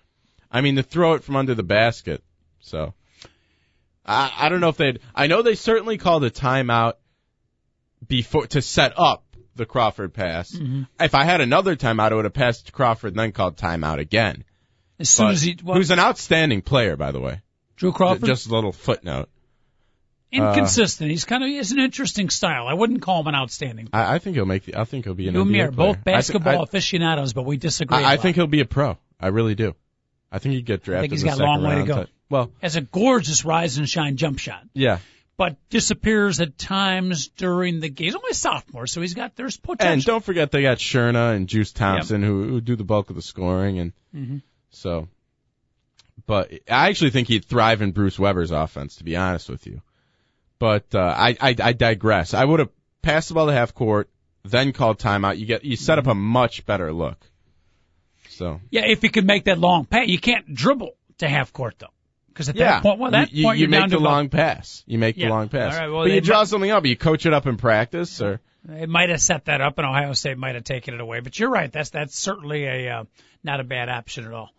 [0.52, 2.22] I mean, to throw it from under the basket.
[2.60, 2.94] So,
[4.06, 5.00] I I don't know if they'd.
[5.14, 6.94] I know they certainly called a timeout
[8.06, 9.24] before to set up
[9.56, 10.52] the Crawford pass.
[10.52, 10.82] Mm-hmm.
[11.00, 13.98] If I had another timeout, I would have passed to Crawford and then called timeout
[13.98, 14.44] again.
[15.00, 17.40] As soon But- as he, well, who's an outstanding player, by the way.
[17.76, 19.28] Drew Crawford, Just a little footnote.
[20.32, 21.10] inconsistent.
[21.10, 22.66] He's kind of he's an interesting style.
[22.66, 23.88] I wouldn't call him an outstanding.
[23.92, 24.64] I, I think he'll make.
[24.64, 25.94] The, I think he'll be an You and NBA are player.
[25.94, 27.96] both basketball I, thi- aficionados, but we disagree.
[27.98, 28.20] I, lot.
[28.20, 28.98] think he'll be a pro.
[29.20, 29.74] I really do.
[30.30, 31.10] I think he'd get drafted.
[31.12, 32.12] he's in the got a long second way to round go.
[32.30, 34.98] Well, has a gorgeous rise and shine jump shot, yeah.
[35.38, 38.06] But disappears at times during the game.
[38.06, 39.92] He's only a sophomore, so he's got there's potential.
[39.92, 43.16] And don't forget they got Shurna and Juice Thompson who, who do the bulk of
[43.16, 44.38] the scoring and Mm-hmm.
[44.70, 45.06] so
[46.26, 49.80] but I actually think he'd thrive in Bruce Weber's offense to be honest with you.
[50.58, 52.34] But uh, I, I I digress.
[52.34, 52.70] I would have
[53.02, 54.08] passed the ball to half court,
[54.44, 55.38] then called timeout.
[55.38, 57.18] You get you set up a much better look.
[58.30, 61.74] So yeah, if you could make that long pass, you can't dribble to half court
[61.78, 61.92] though,
[62.38, 64.84] because at yeah, that point, well, that you, point you you're make the long pass.
[64.86, 65.26] You make Yeah.
[65.26, 65.76] the long pass.
[65.76, 66.86] Right, well, but you draw might- something up.
[66.86, 68.38] You coach it up in practice, or
[68.70, 71.18] It might have set that up, and Ohio State might have taken it away.
[71.18, 71.70] But you're right.
[71.72, 73.04] That's that's certainly a uh,
[73.42, 74.50] not a bad option at all.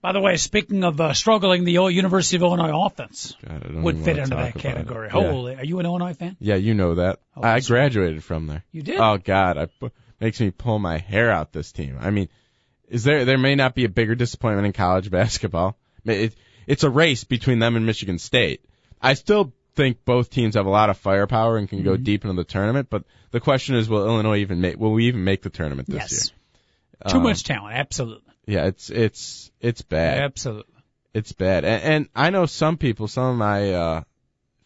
[0.00, 3.98] By the way, speaking of uh, struggling, the old University of Illinois offense God, would
[3.98, 4.60] fit into that it.
[4.60, 5.08] category.
[5.12, 5.20] Yeah.
[5.20, 6.36] Holy, are you an Illinois fan?
[6.38, 7.18] Yeah, you know that.
[7.36, 7.78] Oh, I that's right.
[7.78, 8.64] graduated from there.
[8.70, 8.98] You did?
[9.00, 11.52] Oh God, I pu- makes me pull my hair out.
[11.52, 11.98] This team.
[12.00, 12.28] I mean,
[12.88, 15.76] is there there may not be a bigger disappointment in college basketball.
[16.04, 16.34] It,
[16.66, 18.64] it's a race between them and Michigan State.
[19.00, 22.02] I still think both teams have a lot of firepower and can go Mm-hmm.
[22.04, 22.88] deep into the tournament.
[22.90, 24.78] But the question is, will Illinois even make?
[24.78, 26.30] Will we even make the tournament this yes.
[26.30, 27.10] year?
[27.10, 27.74] Too Um, much talent.
[27.76, 28.32] Absolutely.
[28.46, 30.22] Yeah, it's it's it's bad.
[30.22, 30.72] Absolutely.
[31.14, 31.64] It's bad.
[31.64, 34.02] And, and I know some people, some of my uh,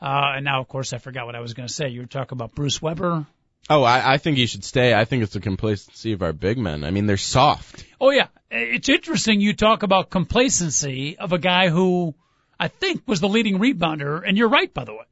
[0.00, 1.88] Uh, and now, of course, I forgot what I was going to say.
[1.88, 3.26] You were talking about Bruce Weber.
[3.70, 4.92] Oh, I, I think he should stay.
[4.92, 6.84] I think it's the complacency of our big men.
[6.84, 7.84] I mean, they're soft.
[8.00, 9.40] Oh yeah, it's interesting.
[9.40, 12.14] You talk about complacency of a guy who
[12.58, 15.04] I think was the leading rebounder, and you're right, by the way.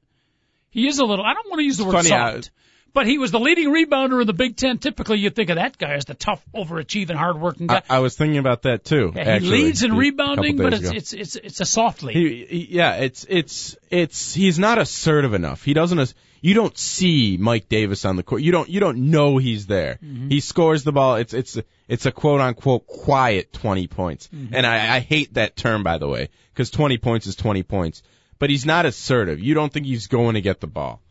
[0.71, 1.25] He is a little.
[1.25, 2.51] I don't want to use the word funny, uh, soft,
[2.93, 4.79] but he was the leading rebounder in the Big Ten.
[4.79, 7.83] Typically, you think of that guy as the tough, overachieving, hardworking guy.
[7.89, 9.13] I, I was thinking about that too.
[9.15, 12.17] Yeah, he actually, leads in rebounding, but it's, it's it's it's a soft lead.
[12.17, 15.63] He, he, yeah, it's it's it's he's not assertive enough.
[15.63, 15.99] He doesn't.
[15.99, 18.43] As, you don't see Mike Davis on the court.
[18.43, 19.99] You don't you don't know he's there.
[20.03, 20.29] Mm-hmm.
[20.29, 21.17] He scores the ball.
[21.17, 24.29] It's it's it's a quote unquote quiet twenty points.
[24.29, 24.55] Mm-hmm.
[24.55, 28.03] And I, I hate that term by the way because twenty points is twenty points.
[28.39, 29.39] But he's not assertive.
[29.39, 31.03] You don't think he's going to get the ball.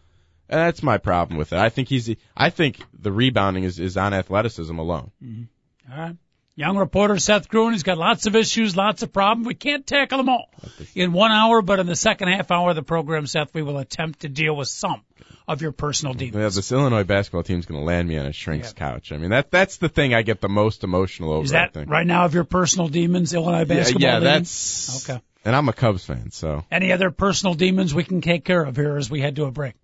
[0.49, 1.59] And that's my problem with it.
[1.59, 2.09] I think he's.
[2.35, 5.11] I think the rebounding is is on athleticism alone.
[5.23, 5.91] Mm-hmm.
[5.93, 6.15] All right.
[6.55, 9.47] Young reporter Seth Gruen, he's got lots of issues, lots of problems.
[9.47, 10.49] We can't tackle them all
[10.93, 13.77] in one hour, but in the second half hour of the program, Seth, we will
[13.77, 15.01] attempt to deal with some
[15.47, 16.33] of your personal demons.
[16.35, 16.55] Yeah, demons.
[16.55, 18.87] this Illinois basketball team's going to land me on a shrink's Yeah.
[18.87, 19.13] couch.
[19.13, 21.45] I mean, that that's the thing I get the most emotional over.
[21.45, 24.01] Is that right now of your personal demons, Illinois Yeah, basketball?
[24.01, 24.23] yeah, league?
[24.23, 25.21] that's Okay.
[25.45, 26.65] And I'm a Cubs fan, so.
[26.69, 29.51] Any other personal demons we can take care of here as we head to a
[29.51, 29.75] break?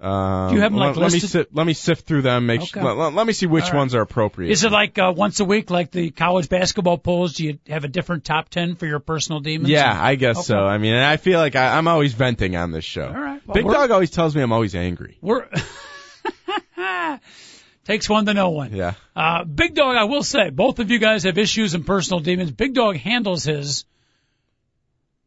[0.00, 2.46] Um, Do you have 'em, like, let, let me sift, let me sift through them.
[2.46, 2.80] Make Okay.
[2.80, 3.74] su- let, let- me see which right.
[3.74, 4.50] ones are appropriate.
[4.50, 7.34] Is it like uh, once a week, like the college basketball polls?
[7.34, 9.68] Do you have a different top ten for your personal demons?
[9.68, 10.44] yeah, I guess Okay.
[10.44, 10.58] so.
[10.66, 13.08] I mean, I feel like I, I'm always venting on this show.
[13.08, 13.42] All right.
[13.46, 15.18] Well, Big Dog always tells me I'm always angry.
[15.20, 15.46] We're
[17.84, 18.74] takes one to know one.
[18.74, 18.94] Yeah.
[19.14, 22.50] Uh, Big Dog, I will say, both of you guys have issues and personal demons.
[22.52, 23.84] Big Dog handles his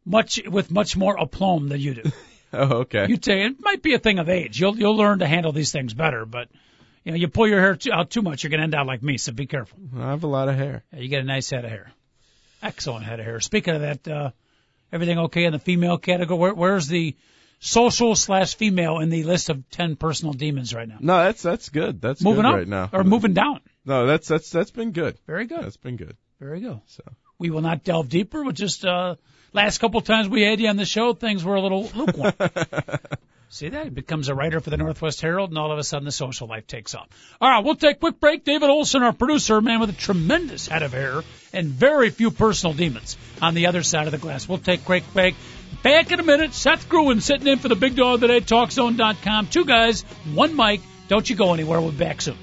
[0.04, 2.02] much with much more aplomb than you do.
[2.70, 3.06] Oh, okay.
[3.08, 4.60] You take it might be a thing of age.
[4.60, 6.48] You'll you'll learn to handle these things better, but
[7.04, 9.02] you know you pull your hair too, out too much, you're gonna end out like
[9.02, 9.18] me.
[9.18, 9.78] So be careful.
[9.96, 10.84] I have a lot of hair.
[10.92, 11.92] Yeah, you get a nice head of hair.
[12.62, 13.40] Excellent head of hair.
[13.40, 14.30] Speaking of that, uh,
[14.92, 16.38] everything okay in the female category?
[16.38, 17.16] Where, where's the
[17.58, 20.98] social slash female in the list of ten personal demons right now?
[21.00, 22.00] No, that's that's good.
[22.00, 22.88] That's moving up right now.
[22.92, 23.60] or moving down?
[23.84, 25.18] No, that's that's that's been good.
[25.26, 25.62] Very good.
[25.62, 26.16] That's been good.
[26.40, 26.80] Very good.
[26.86, 27.02] So.
[27.38, 28.42] We will not delve deeper.
[28.42, 29.16] We'll just uh,
[29.54, 32.34] last couple times we had you on the show, things were a little lukewarm.
[33.48, 33.84] See that?
[33.84, 36.48] He becomes a writer for the Northwest Herald, and all of a sudden the social
[36.48, 37.06] life takes off.
[37.40, 38.42] All right, we'll take a quick break.
[38.42, 42.32] David Olson, our producer, a man with a tremendous head of hair and very few
[42.32, 44.48] personal demons on the other side of the glass.
[44.48, 45.36] We'll take a quick break.
[45.84, 46.52] Back in a minute.
[46.52, 49.46] Seth Gruen sitting in for the big dog today, TalkZone.com.
[49.46, 50.80] Two guys, one mic.
[51.06, 51.80] Don't you go anywhere.
[51.80, 52.38] We'll be back soon.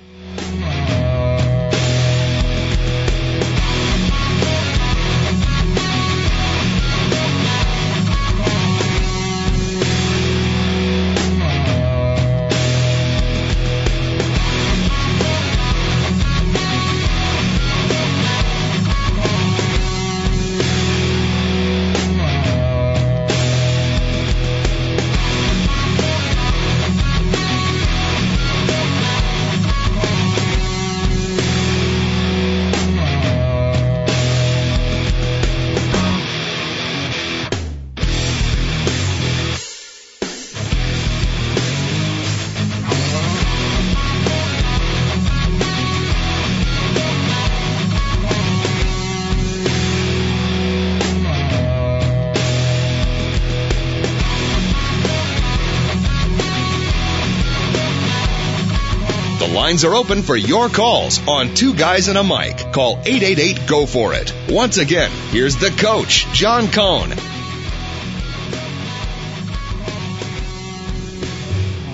[59.71, 62.73] Lines are open for your calls on Two Guys and a Mic.
[62.73, 64.33] Call 888 Go For It.
[64.49, 67.13] Once again, here's the coach, John Cohn.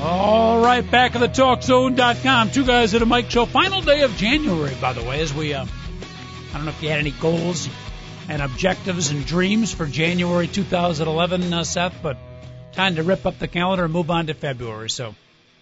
[0.02, 2.50] All right, back at the TalkZone.com.
[2.50, 3.46] Two guys at a mic show.
[3.46, 6.90] Final day of January, by the way, as we, uh, I don't know if you
[6.90, 7.70] had any goals
[8.28, 12.18] and objectives and dreams for January 2011, uh, Seth, but
[12.72, 14.90] time to rip up the calendar and move on to February.
[14.90, 15.14] So,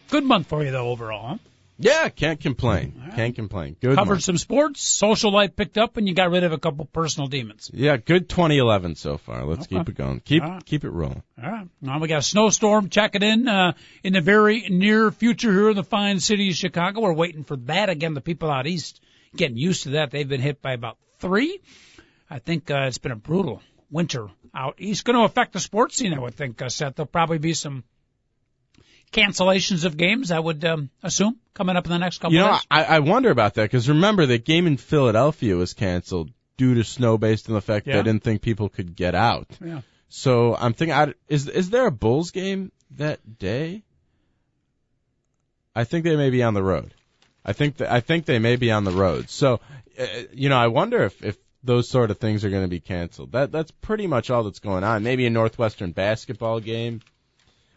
[0.10, 1.38] good month for you, though, overall, huh?
[1.78, 3.12] Yeah, can't complain.
[3.16, 3.76] Can't complain.
[3.82, 3.96] Good.
[3.98, 4.24] Covered month.
[4.24, 7.70] some sports, social life picked up, and you got rid of a couple personal demons.
[7.74, 9.46] Yeah, good 2011 so far.
[9.46, 9.78] Let's Okay.
[9.78, 10.22] keep it going.
[10.22, 10.66] Keep right.
[10.66, 11.22] keep it rolling.
[11.44, 11.68] All right.
[11.82, 15.76] Now we got a snowstorm checking in uh, in the very near future here in
[15.76, 17.02] the fine city of Chicago.
[17.02, 17.90] We're waiting for that.
[17.90, 19.02] Again, the people out east
[19.36, 20.12] getting used to that.
[20.12, 21.60] They've been hit by about three.
[22.30, 23.62] I think uh, it's been a brutal
[23.92, 25.04] winter out east.
[25.04, 26.96] Going to affect the sports scene, I would think, uh, Seth.
[26.96, 27.84] There'll probably be some
[29.12, 32.52] cancellations of games, I would um, assume, coming up in the next couple You know,
[32.54, 32.68] days.
[32.70, 36.84] I, I wonder about that because remember the game in Philadelphia was canceled due to
[36.84, 37.98] snow, based on the fact Yeah.
[37.98, 39.48] they didn't think people could get out.
[39.64, 39.82] Yeah.
[40.10, 43.84] So I'm thinking, I, is is there a Bulls game that day?
[45.76, 46.94] I think they may be on the road.
[47.44, 49.30] I think that I think they may be on the road.
[49.30, 49.60] So,
[50.00, 52.80] uh, you know, I wonder if if those sort of things are going to be
[52.80, 53.34] canceled.
[53.34, 55.04] That that's pretty much all that's going on.
[55.04, 57.02] Maybe a Northwestern basketball game.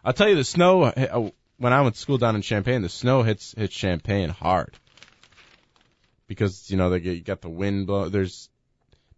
[0.08, 2.88] I'll tell you, the snow uh, when I went to school down in Champaign, the
[2.88, 4.74] snow hits hits Champaign hard
[6.26, 8.08] because you know they get, you got the wind blow.
[8.08, 8.48] There's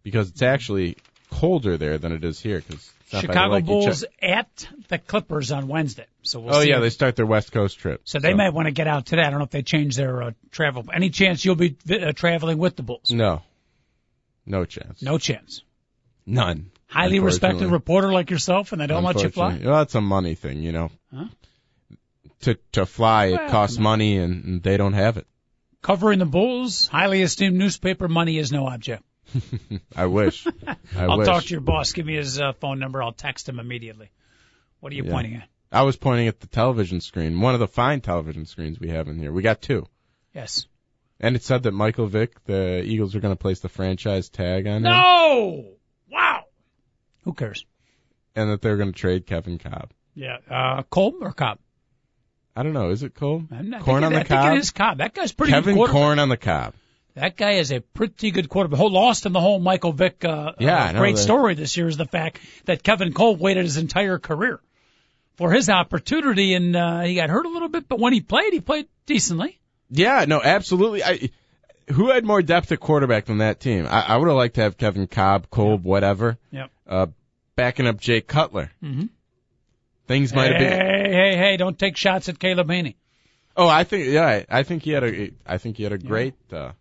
[0.03, 0.97] because it's actually
[1.29, 6.07] colder there than it is here because Chicago like Bulls at the Clippers on Wednesday.
[6.23, 8.01] So we'll oh yeah, if- they start their West Coast trip.
[8.03, 9.21] So they might want to get out today.
[9.21, 10.83] I don't know if they change their uh, travel.
[10.93, 13.11] Any chance you'll be uh, traveling with the Bulls?
[13.11, 13.43] No,
[14.45, 15.01] no chance.
[15.01, 15.63] No chance.
[16.25, 16.70] none.
[16.91, 19.59] Highly respected reporter like yourself, and they don't let you fly.
[19.63, 20.91] Well, that's a money thing, you know.
[21.13, 21.25] Huh?
[22.41, 23.83] To to fly, it costs on.
[23.83, 25.25] money, and, and they don't have it.
[25.81, 28.07] Covering the Bulls, highly esteemed newspaper.
[28.07, 29.03] Money is no object.
[29.95, 30.45] I wish.
[30.67, 31.27] I I'll wish.
[31.27, 31.93] talk to your boss.
[31.93, 33.01] Give me his uh, phone number.
[33.01, 34.11] I'll text him immediately.
[34.81, 35.11] What are you Yeah.
[35.11, 35.47] pointing at?
[35.71, 39.07] I was pointing at the television screen, one of the fine television screens we have
[39.07, 39.31] in here.
[39.31, 39.85] We got two.
[40.35, 40.65] Yes.
[41.19, 44.67] And it said that Michael Vick, the Eagles, are going to place the franchise tag
[44.67, 45.65] on him, No.
[47.23, 47.65] Who cares?
[48.33, 49.91] and that they're going to trade Kevin Cobb.
[50.15, 50.37] Yeah.
[50.49, 51.59] Uh, Cole or Cobb?
[52.55, 52.89] I don't know.
[52.91, 53.43] Is it Cole?
[53.51, 54.53] I'm not Corn on the I think cob.
[54.55, 54.97] it is Cobb.
[54.99, 56.01] That guy's pretty Kevin good quarterback.
[56.01, 56.73] Corn on the Cob.
[57.15, 58.77] That guy is a pretty good quarterback.
[58.79, 60.23] Whole lost in the whole Michael Vick.
[60.23, 61.21] Uh, Yeah, uh, great that.
[61.21, 64.61] story this year is the fact that Kevin Cole waited his entire career
[65.35, 67.87] for his opportunity, and uh, he got hurt a little bit.
[67.89, 69.59] But when he played, he played decently.
[69.89, 71.03] Yeah, no, absolutely.
[71.03, 71.29] I,
[71.89, 73.85] who had more depth at quarterback than that team?
[73.89, 76.71] I, I would have liked to have Kevin Cobb, Kolb, whatever, Yep.
[76.91, 77.07] Uh,
[77.55, 78.69] backing up Jay Cutler.
[78.83, 79.09] Mhm.
[80.07, 80.79] Things might have Hey, been.
[80.85, 81.37] hey, hey!
[81.37, 81.57] Hey!
[81.57, 82.95] Don't take shots at Caleb Hanie.
[83.55, 85.97] Oh, I think yeah, I- I think he had a, I think he had a
[85.97, 86.33] great.
[86.51, 86.73] Uh,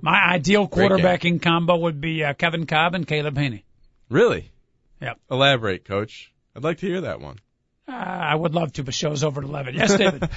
[0.00, 0.98] My ideal Great game.
[0.98, 3.62] quarterbacking combo would be uh, Kevin Cobb and Caleb Hanie.
[4.08, 4.50] really.
[5.00, 5.18] Yep.
[5.30, 6.32] Elaborate, Coach.
[6.54, 7.38] I'd like to hear that one.
[7.88, 9.74] Uh, I would love to, but show's over at eleven.
[9.74, 10.28] Yes, David.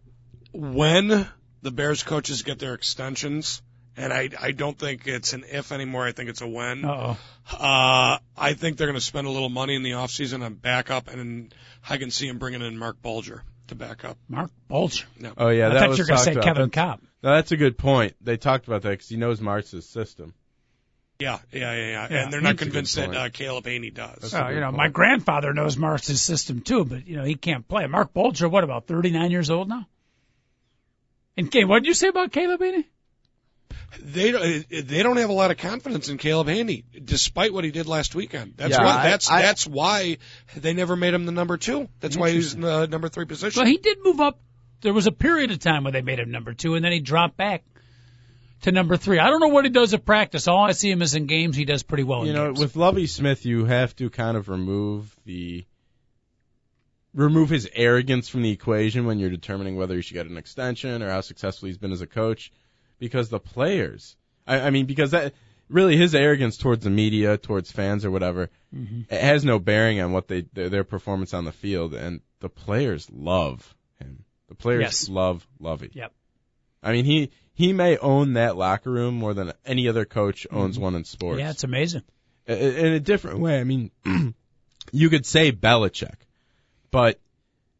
[0.52, 1.26] when
[1.62, 3.60] the Bears coaches get their extensions,
[3.96, 6.04] and I I don't think it's an if anymore.
[6.06, 6.84] I think it's a when.
[6.84, 7.16] Uh-oh.
[7.52, 11.08] Uh, I think they're going to spend a little money in the offseason on backup,
[11.08, 11.54] and
[11.88, 14.16] I can see him bringing in Marc Bulger to back up.
[14.28, 15.04] Marc Bulger.
[15.36, 16.44] Oh yeah, I that thought you were going to say about.
[16.44, 17.00] Kevin That's- Cobb.
[17.22, 18.14] No, that's a good point.
[18.20, 20.34] They talked about that because he knows Martz's system.
[21.18, 22.08] Yeah, yeah, yeah, yeah.
[22.10, 24.18] Yeah, and they're not convinced that uh, Caleb Hanie does.
[24.20, 24.76] That's Oh, you know, point.
[24.76, 27.86] my grandfather knows Martz's system too, but you know he can't play.
[27.86, 29.86] Marc Bulger, what about 39 years old now?
[31.36, 32.84] And Kay, what did you say about Caleb Hanie?
[34.02, 37.70] They don't, they don't have a lot of confidence in Caleb Hanie, despite what he
[37.70, 38.54] did last weekend.
[38.56, 40.18] That's Yeah, why I- that's I- that's why
[40.56, 41.88] they never made him the number two.
[42.00, 43.60] That's why he's in the number three position.
[43.60, 44.40] Well, he did move up.
[44.80, 47.00] There was a period of time where they made him number two, and then he
[47.00, 47.64] dropped back
[48.62, 49.18] to number three.
[49.18, 50.46] I don't know what he does at practice.
[50.48, 51.56] All I see him is in games.
[51.56, 52.24] He does pretty well.
[52.24, 52.60] You in know, games.
[52.60, 55.64] with Lovie Smith, you have to kind of remove the
[57.14, 61.02] remove his arrogance from the equation when you're determining whether he should get an extension
[61.02, 62.50] or how successful he's been as a coach,
[63.04, 64.16] because the players.
[64.46, 65.34] I, I mean, because that
[65.68, 69.02] really his arrogance towards the media, towards fans or whatever, mm-hmm.
[69.12, 72.48] it has no bearing on what they their, their performance on the field, and the
[72.48, 74.24] players love him.
[74.48, 75.08] The players Yes.
[75.10, 75.90] love Lovie.
[75.92, 76.12] Yep.
[76.82, 80.76] I mean, he he may own that locker room more than any other coach owns
[80.76, 80.84] mm-hmm.
[80.84, 82.04] one in sports yeah, it's amazing.
[82.48, 83.60] i- in a different way.
[83.60, 83.90] I mean,
[84.92, 86.16] you could say Belichick,
[86.90, 87.20] but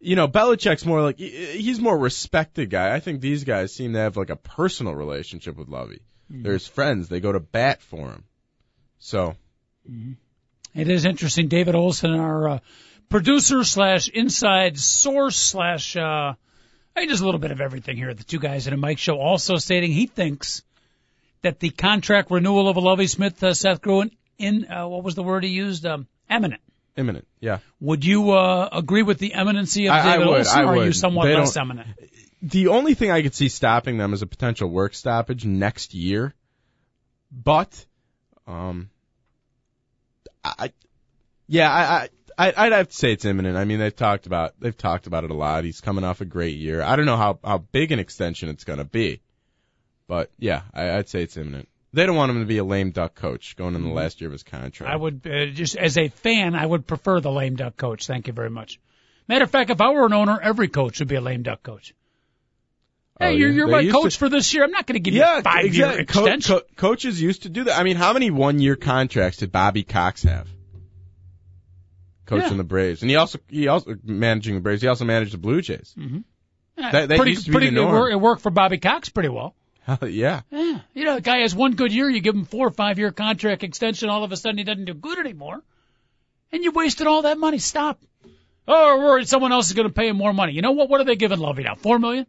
[0.04, 2.94] you know, Belichick's more like he's more respected guy.
[2.94, 6.02] I think these guys seem to have like a personal relationship with Lovie.
[6.28, 7.08] They're his friends.
[7.08, 8.24] They go to bat for him.
[8.98, 9.36] So
[10.74, 11.48] It is interesting.
[11.48, 12.58] David Olson, our uh,
[13.08, 16.34] producer slash inside source slash, uh,
[16.98, 18.98] he just a little bit of everything here at the Two Guys in a Mic
[18.98, 20.62] Show, also stating he thinks
[21.42, 25.22] that the contract renewal of Lovie Smith, uh, Seth Gruen, in uh, what was the
[25.22, 25.86] word he used?
[25.86, 26.62] Um, eminent.
[26.96, 27.58] Imminent, yeah.
[27.80, 30.66] Would you uh, agree with the eminency of I- I David would, Olson, I or
[30.76, 31.88] are you somewhat They less don't- eminent?
[32.42, 36.34] The only thing I could see stopping them is a potential work stoppage next year.
[37.32, 37.86] But,
[38.46, 38.90] um,
[40.44, 40.70] I,
[41.48, 43.56] yeah, I, I, I'd have to say it's imminent.
[43.56, 45.64] I mean, they've talked about they've talked about it a lot.
[45.64, 46.82] He's coming off a great year.
[46.82, 49.22] I don't know how how big an extension it's going to be,
[50.06, 51.68] but yeah, I, I'd say it's imminent.
[51.94, 54.28] They don't want him to be a lame duck coach going in the last year
[54.28, 54.92] of his contract.
[54.92, 58.06] I would uh, just as a fan, I would prefer the lame duck coach.
[58.06, 58.80] Thank you very much.
[59.28, 61.62] Matter of fact, if I were an owner, every coach would be a lame duck
[61.62, 61.94] coach.
[63.18, 64.64] Hey, Oh, you're, you're my coach to- for this year.
[64.64, 66.04] I'm not going to give you yeah, a five year exactly.
[66.06, 66.56] Co- extension.
[66.58, 67.78] co- coaches used to do that.
[67.78, 70.48] I mean, how many one year contracts did Bobby Cox have?
[72.26, 72.56] Coaching Yeah.
[72.56, 74.80] the Braves, and he also he also managing the Braves.
[74.82, 75.94] He also managed the Blue Jays.
[75.96, 78.10] Yeah, that- that pretty, used to be pretty, the norm.
[78.10, 79.54] it worked for Bobby Cox pretty well.
[80.02, 82.70] yeah, Yeah, you know, the guy has one good year, you give him four or
[82.70, 85.62] five year contract extension, all of a sudden he doesn't do good anymore,
[86.52, 87.58] and you wasted all that money.
[87.58, 88.00] Stop.
[88.66, 90.52] Oh, we're worried someone else is going to pay him more money.
[90.52, 90.88] You know what?
[90.88, 91.74] What are they giving Lovie now?
[91.74, 92.26] Four million?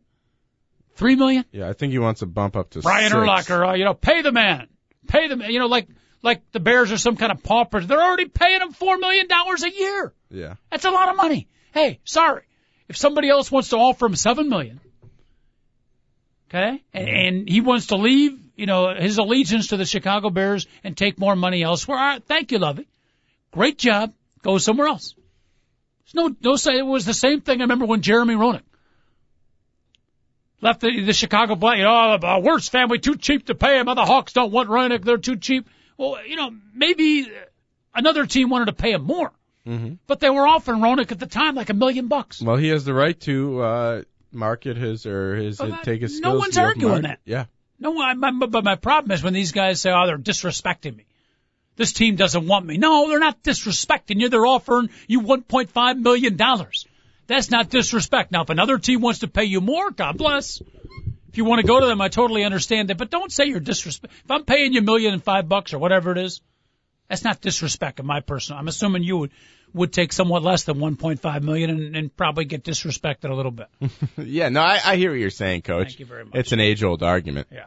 [0.96, 1.46] Three million?
[1.52, 1.70] yeah.
[1.70, 3.16] I think he wants a bump up to Brian six.
[3.16, 4.68] Urlacher, uh, you know, pay the man,
[5.08, 5.52] pay the man.
[5.52, 5.88] You know, like
[6.22, 7.88] like the Bears are some kind of paupers.
[7.88, 10.14] They're already paying him four million dollars a year.
[10.30, 11.48] Yeah, That's a lot of money.
[11.74, 12.44] Hey, sorry.
[12.88, 14.80] If somebody else wants to offer him seven million,
[16.56, 20.68] okay, and, and he wants to leave, you know, his allegiance to the Chicago Bears
[20.84, 22.88] and take more money elsewhere, all right, thank you, Lovie.
[23.52, 24.14] Great job.
[24.42, 25.16] Go somewhere else.
[26.06, 27.60] There's no, no say it was the same thing.
[27.62, 28.62] I remember when Jeremy Roenick
[30.62, 31.78] left the, the Chicago Black.
[31.78, 33.88] You know, oh, worst family too cheap to pay him.
[33.88, 35.04] The Hawks don't want Roenick.
[35.04, 35.68] They're too cheap.
[35.98, 37.32] Well, you know, maybe
[37.94, 39.32] another team wanted to pay him more.
[40.06, 42.40] But they were offering Roenick at the time like a million bucks.
[42.40, 44.02] well, he has the right to uh
[44.36, 46.92] market his or his Well, that- uh, take his no one's to the open arguing
[47.04, 47.08] market.
[47.08, 47.20] that.
[47.26, 47.46] Yeah,
[47.80, 51.06] No, I, my, but my problem is when these guys say, "Oh, they're disrespecting me."
[51.78, 52.78] This team doesn't want me.
[52.78, 54.30] No, they're not disrespecting you.
[54.30, 56.86] They're offering you 1.5 million dollars.
[57.28, 58.32] That's not disrespect.
[58.32, 60.62] Now, if another team wants to pay you more, God bless.
[61.30, 62.98] If you want to go to them, I totally understand that.
[62.98, 64.14] But don't say you're disrespect.
[64.24, 66.40] If I'm paying you a million and five bucks or whatever it is,
[67.10, 68.60] that's not disrespect in my personal.
[68.60, 69.32] I'm assuming you would
[69.76, 73.68] would take somewhat less than 1.5 million and, and probably get disrespected a little bit.
[74.18, 74.50] yeah.
[74.50, 75.88] No, I, I hear what you're saying, Coach.
[75.90, 76.34] Thank you very much.
[76.36, 77.48] It's an age old argument.
[77.52, 77.66] Yeah.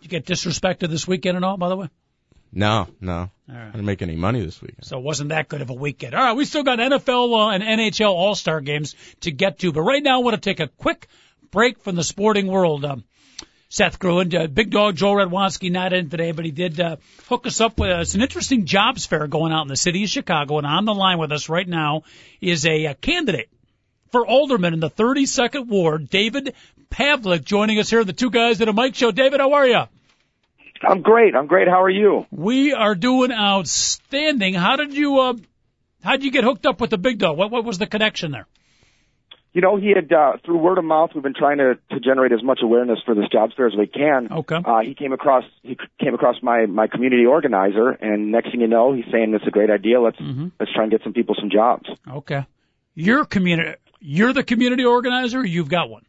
[0.00, 1.88] Did you get disrespected this weekend and all, by the way.
[2.52, 3.72] No, no, All I right.
[3.72, 4.84] didn't make any money this weekend.
[4.84, 6.14] So it wasn't that good of a weekend.
[6.14, 9.72] All right, we still got NFL uh, and NHL All Star games to get to,
[9.72, 11.06] but right now I want to take a quick
[11.52, 12.84] break from the sporting world.
[12.84, 13.04] Um,
[13.72, 16.96] Seth Gruen, uh, Big Dog Joe Radwanski not in today, but he did uh,
[17.28, 20.02] hook us up with uh, it's an interesting jobs fair going out in the city
[20.02, 22.02] of Chicago, and on the line with us right now
[22.40, 23.48] is a, uh candidate
[24.10, 26.54] for alderman in the 32nd ward, David
[26.90, 28.02] Pavlik, joining us here.
[28.02, 29.12] The two guys at a mic show.
[29.12, 29.82] David, how are you?
[30.82, 31.36] I'm great.
[31.36, 31.68] I'm great.
[31.68, 32.26] How are you?
[32.32, 34.54] We are doing outstanding.
[34.54, 35.34] How did you uh,
[36.02, 37.38] how did you get hooked up with the Big Dog?
[37.38, 38.48] What what was the connection there?
[39.52, 41.10] You know, he had uh, through word of mouth.
[41.12, 43.88] We've been trying to to generate as much awareness for this job fair as we
[43.88, 44.28] can.
[44.30, 44.56] Okay.
[44.64, 48.68] Uh, he came across he came across my my community organizer, and next thing you
[48.68, 50.00] know, he's saying it's a great idea.
[50.00, 50.48] Let's mm-hmm.
[50.60, 51.88] let's try and get some people some jobs.
[52.08, 52.46] Okay.
[52.94, 55.40] Your community, you're the community organizer.
[55.40, 56.04] Or you've got one.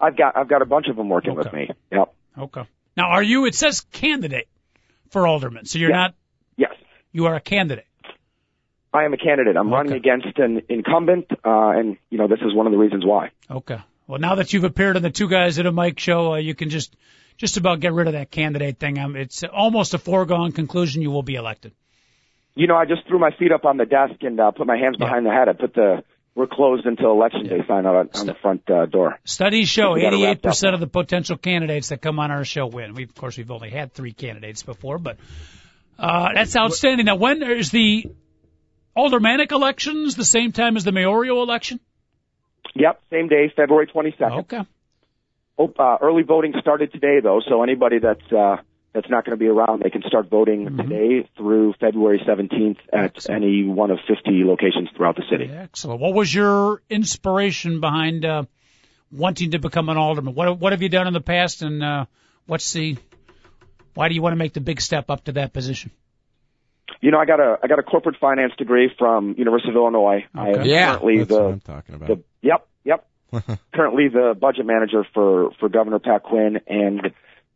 [0.00, 1.70] I've got I've got a bunch of them working with me.
[1.92, 2.14] Yep.
[2.36, 2.62] Okay.
[2.96, 3.46] Now, are you?
[3.46, 4.48] It says candidate
[5.10, 5.96] for alderman, so you're Yeah.
[5.96, 6.14] not.
[6.56, 6.72] Yes.
[7.10, 7.86] You are a candidate.
[8.94, 9.56] I am a candidate.
[9.56, 13.04] I'm running against an incumbent, uh, and you know this is one of the reasons
[13.04, 13.32] why.
[13.50, 13.78] Okay.
[14.06, 16.54] Well, now that you've appeared on the two guys at a mic show, uh, you
[16.54, 16.94] can just
[17.36, 18.98] just about get rid of that candidate thing.
[19.00, 21.72] Um, it's almost a foregone conclusion you will be elected.
[22.54, 24.76] You know, I just threw my feet up on the desk and uh, put my
[24.76, 25.48] hands behind the head.
[25.48, 26.04] I put the
[26.36, 29.18] "We're closed until election day" sign on, on the front uh, door.
[29.24, 32.44] Studies show We gotta wrap that 88% of the potential candidates that come on our
[32.44, 32.94] show win.
[32.94, 35.16] We, of course, we've only had three candidates before, but
[35.98, 37.06] uh, that's outstanding.
[37.06, 38.06] Now, when is the
[38.96, 41.80] aldermanic elections the same time as the mayoral election?
[42.74, 44.38] Yep, same day, February 22nd.
[44.40, 44.60] Okay.
[45.56, 48.56] Oh, uh, early voting started today, though, so anybody that's uh,
[48.92, 50.76] that's not going to be around, they can start voting Mm-hmm.
[50.78, 55.50] today through February 17th at any one of 50 locations throughout the city.
[55.52, 56.00] Excellent.
[56.00, 58.44] What was your inspiration behind uh,
[59.12, 60.34] wanting to become an alderman?
[60.34, 62.06] What what have you done in the past, and uh,
[62.46, 62.96] what's the
[63.94, 65.92] why do you want to make the big step up to that position?
[67.00, 70.24] You know, I got a I got a corporate finance degree from University of Illinois.
[70.34, 72.08] I am Yeah, currently that's the what I'm talking about.
[72.08, 73.06] the yep yep
[73.74, 77.12] currently the budget manager for for Governor Pat Quinn, and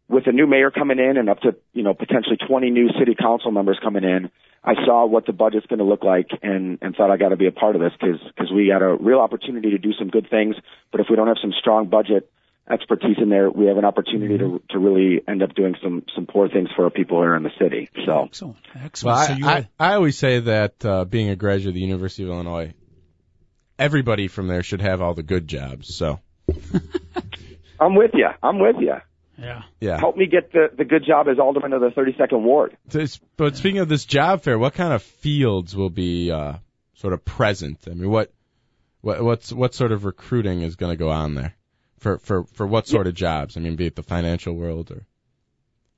[0.09, 3.15] with a new mayor coming in and up to you know potentially 20 new city
[3.15, 4.31] council members coming in,
[4.65, 7.37] I saw what the budget's going to look like and and thought I got to
[7.37, 10.09] be a part of this because because we got a real opportunity to do some
[10.09, 10.57] good things,
[10.91, 12.31] but if we don't have some strong budget
[12.71, 16.27] expertise in there, we have an opportunity to to really end up doing some some
[16.27, 17.89] poor things for our people here in the city.
[18.07, 18.57] So Excellent.
[18.75, 19.17] Excellent.
[19.17, 21.81] Well, so I, you I, I always say that uh, being a graduate of the
[21.81, 22.75] University of Illinois,
[23.79, 25.95] everybody from there should have all the good jobs.
[25.95, 26.21] So
[27.81, 28.29] I'm with you.
[28.43, 28.95] I'm with you.
[29.39, 29.63] Yeah.
[29.81, 29.99] Yeah.
[29.99, 32.77] Help me get the the good job as alderman of the 32nd ward.
[32.89, 36.55] So it's- But speaking of this job fair, what kind of fields will be uh,
[36.95, 37.79] sort of present?
[37.87, 38.33] I mean, what
[39.01, 41.55] what what's what sort of recruiting is going to go on there
[41.99, 43.57] for for for what sort of jobs?
[43.57, 45.07] I mean, be it the financial world or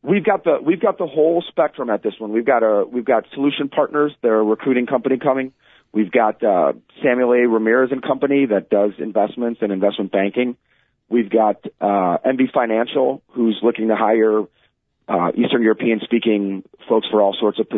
[0.02, 2.32] We've got the we've got the whole spectrum at this one.
[2.32, 5.52] We've got a we've got Solution Partners, they're a recruiting company coming.
[5.92, 6.72] We've got uh,
[7.02, 7.48] Samuel A.
[7.48, 10.56] Ramirez and Company that does investments and investment banking.
[11.08, 14.42] We've got uh, MB Financial, who's looking to hire
[15.08, 17.68] uh, Eastern European speaking folks for all sorts of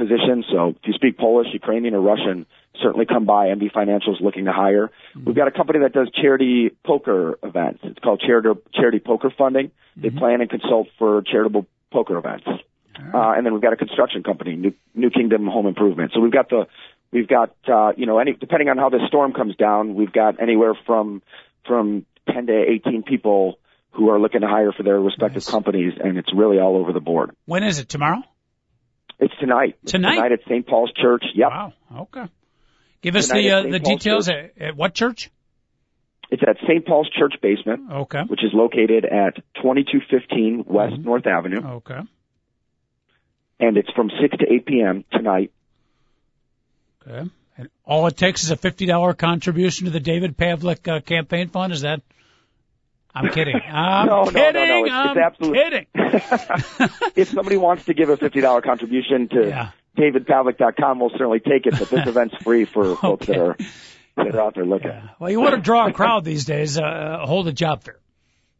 [0.00, 0.46] pos- positions.
[0.50, 2.46] So if you speak Polish, Ukrainian, or Russian,
[2.82, 3.46] certainly come by.
[3.48, 4.90] MB Financial is looking to hire.
[5.14, 7.80] We've got a company that does charity poker events.
[7.82, 9.70] It's called Charity, charity Poker Funding.
[9.96, 12.46] They plan and consult for charitable poker events.
[13.14, 16.12] Uh, and then we've got a construction company, New, New Kingdom Home Improvement.
[16.14, 16.66] So we've got the,
[17.12, 20.40] we've got, uh, you know, any, depending on how this storm comes down, we've got
[20.40, 21.22] anywhere from,
[21.66, 22.52] from 10 to
[22.86, 23.58] 18 people
[23.92, 25.50] who are looking to hire for their respective Nice.
[25.50, 27.30] companies, and it's really all over the board.
[27.46, 27.88] When is it?
[27.88, 28.22] Tomorrow?
[29.20, 29.76] It's tonight.
[29.82, 30.14] It's Tonight?
[30.16, 30.66] Tonight at St.
[30.66, 31.24] Paul's Church.
[31.34, 31.48] Yep.
[31.50, 31.72] Wow.
[31.94, 32.24] Okay.
[33.02, 34.28] Give us Tonight the uh, the Paul's details.
[34.28, 35.30] At, at what church?
[36.30, 36.86] It's at St.
[36.86, 38.22] Paul's Church basement, Okay.
[38.28, 41.02] which is located at 2215 West Mm-hmm.
[41.02, 41.98] North Avenue, Okay.
[43.58, 45.04] and it's from 6 to 8 p.m.
[45.12, 45.50] tonight.
[47.06, 47.28] Okay.
[47.56, 51.48] And all it takes is a fifty dollar contribution to the David Pavlik uh, campaign
[51.48, 51.72] fund.
[51.72, 52.00] Is that?
[53.14, 53.56] I'm kidding.
[53.70, 54.86] I'm No, no, no, no, kidding.
[54.86, 55.86] it's- I'm it's absolute- kidding.
[57.16, 59.70] if somebody wants to give a $50 contribution to Yeah.
[59.96, 63.56] davidpavlik.com, we'll certainly take it, but this event's free for folks that are,
[64.16, 64.88] that are out there looking.
[64.90, 65.08] Yeah.
[65.18, 66.78] Well, you want to draw a crowd these days.
[66.78, 67.98] Uh, hold a job fair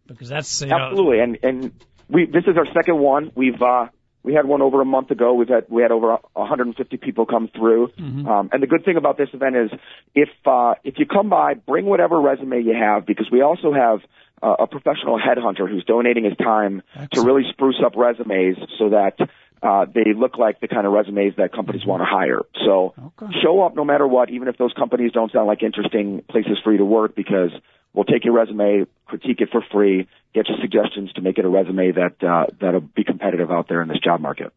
[0.06, 1.72] because that's you know, Absolutely, and and
[2.08, 3.30] we this is our second one.
[3.36, 3.86] We've uh,
[4.24, 5.34] we had one over a month ago.
[5.34, 7.88] We've had we had over 150 people come through.
[7.98, 8.26] Mm-hmm.
[8.28, 9.70] Um, and the good thing about this event is
[10.14, 14.00] if uh, if you come by, bring whatever resume you have because we also have
[14.42, 16.82] uh, a professional headhunter who's donating his time
[17.12, 19.16] to really spruce up resumes so that.
[19.62, 22.40] Uh, they look like the kind of resumes that companies want to hire.
[22.64, 23.30] So Okay.
[23.42, 26.72] show up no matter what, even if those companies don't sound like interesting places for
[26.72, 27.50] you to work because
[27.92, 31.48] we'll take your resume, critique it for free, get you suggestions to make it a
[31.50, 34.50] resume that uh, that'll be competitive out there in this job market.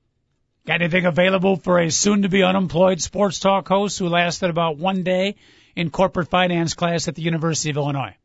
[0.66, 4.78] Got anything available for a soon to be unemployed sports talk host who lasted about
[4.78, 5.36] one day
[5.76, 8.16] in corporate finance class at the University of Illinois?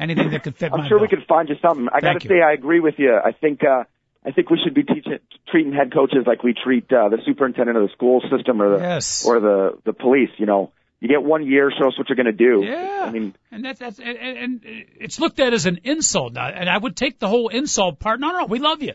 [0.00, 1.02] Anything that could fit I'm sure bill.
[1.02, 1.88] we could find you something.
[1.92, 3.14] I got to say, I agree with you.
[3.14, 3.84] I think uh,
[4.24, 5.18] I think we should be teaching
[5.50, 8.82] treating head coaches like we treat uh, the superintendent of the school system or the
[8.84, 9.24] Yes.
[9.26, 10.30] or the the police.
[10.38, 12.64] You know, you get one year, show us what you're going to do.
[12.64, 13.04] Yeah.
[13.06, 14.60] I mean, and that, that's and, and, and
[14.98, 18.20] it's looked at as an insult now, and I would take the whole insult part.
[18.20, 18.94] No, no, we love you,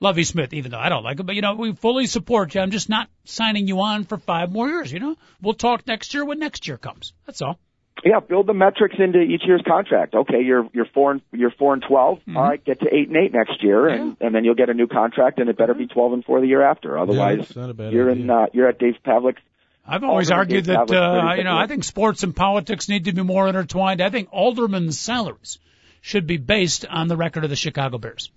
[0.00, 0.52] Lovie Smith.
[0.52, 2.60] Even though I don't like him, but you know we fully support you.
[2.60, 4.92] I'm just not signing you on for five more years.
[4.92, 7.12] You know, we'll talk next year when next year comes.
[7.26, 7.58] That's all.
[8.04, 10.14] Yeah, build the metrics into each year's contract.
[10.14, 13.16] Okay, you're you're four and you're four and 12 All right, get to eight and
[13.16, 15.86] eight next year, and and then you'll get a new contract, and it better be
[15.86, 16.98] twelve and four the year after.
[16.98, 18.22] Otherwise, it's not a bad you're idea.
[18.22, 19.40] in uh, you're at Dave Pavlik's.
[19.86, 23.12] I've always Alderman argued that uh, you know I think sports and politics need to
[23.12, 24.00] be more intertwined.
[24.00, 25.58] I think aldermen's salaries
[26.00, 28.30] should be based on the record of the Chicago Bears.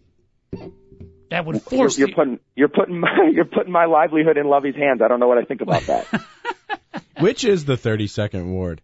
[1.30, 4.47] That would You're, force you're the- putting you're putting my you're putting my livelihood in
[4.47, 5.01] Lovie's hands.
[5.03, 6.07] I don't know what I think about that.
[7.20, 8.82] which is the 32nd ward?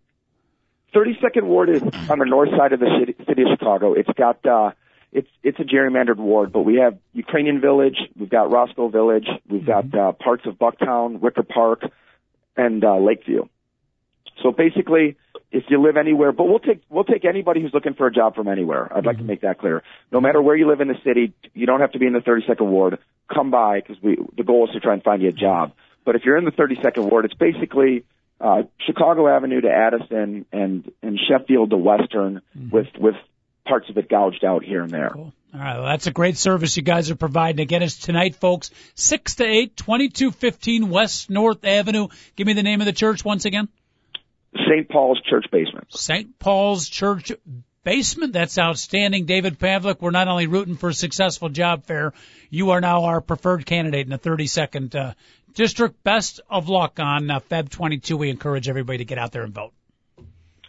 [0.98, 3.94] 32nd Ward is on the north side of the city, city of Chicago.
[3.94, 4.72] It's got uh,
[5.12, 9.66] it's it's a gerrymandered ward, but we have Ukrainian Village, we've got Roscoe Village, we've
[9.66, 11.84] got uh, parts of Bucktown, Wicker Park,
[12.56, 13.48] and uh, Lakeview.
[14.42, 15.18] So basically,
[15.52, 18.34] if you live anywhere, but we'll take we'll take anybody who's looking for a job
[18.34, 18.92] from anywhere.
[18.96, 19.84] I'd like to make that clear.
[20.12, 22.20] No matter where you live in the city, you don't have to be in the
[22.20, 22.98] 32nd Ward.
[23.32, 25.74] Come by because we the goal is to try and find you a job.
[26.06, 28.04] But if you're in the 32nd Ward, it's basically
[28.40, 33.16] uh, Chicago Avenue to Addison and and Sheffield to Western, with with
[33.66, 35.12] parts of it gouged out here and there.
[35.14, 35.34] Cool.
[35.54, 37.62] All right, well, that's a great service you guys are providing.
[37.62, 42.10] Again, it's tonight, folks, 6 to 8, 2215 West North Avenue.
[42.36, 43.70] Give me the name of the church once again.
[44.54, 44.90] St.
[44.90, 45.88] Paul's Church basement.
[45.90, 46.38] St.
[46.38, 47.32] Paul's Church
[47.84, 48.34] basement.
[48.34, 49.26] That's outstanding.
[49.26, 52.14] David Pavlik, we're not only rooting for a successful job fair,
[52.50, 55.14] you are now our preferred candidate in the 32nd uh,
[55.58, 56.02] district.
[56.04, 58.16] Best of luck on uh, Feb 22.
[58.16, 59.74] We encourage everybody to get out there and vote.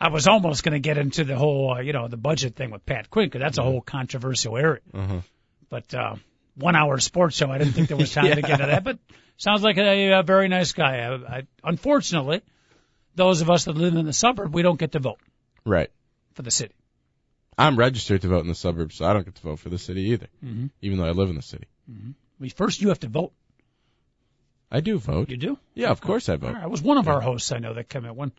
[0.00, 2.70] I was almost going to get into the whole, uh, you know, the budget thing
[2.70, 4.80] with Pat Quinn because that's a whole controversial area.
[4.94, 5.20] Uh-huh.
[5.68, 6.14] But uh,
[6.54, 8.84] one hour sports show, I didn't think there was time to get into that.
[8.84, 8.98] But
[9.38, 10.98] sounds like a, a very nice guy.
[11.00, 12.42] I, I, unfortunately,
[13.16, 15.18] those of us that live in the suburb, we don't get to vote
[15.64, 15.90] Right.
[16.34, 16.74] for the city.
[17.56, 19.78] I'm registered to vote in the suburbs, so I don't get to vote for the
[19.78, 20.66] city either, Mm-hmm.
[20.82, 21.66] even though I live in the city.
[22.38, 23.32] We first you have to vote.
[24.70, 25.30] I do vote.
[25.30, 25.58] You do?
[25.74, 26.54] Yeah, of course I vote.
[26.54, 26.64] right.
[26.64, 28.14] It was one of our hosts I know that came in.
[28.14, 28.32] One,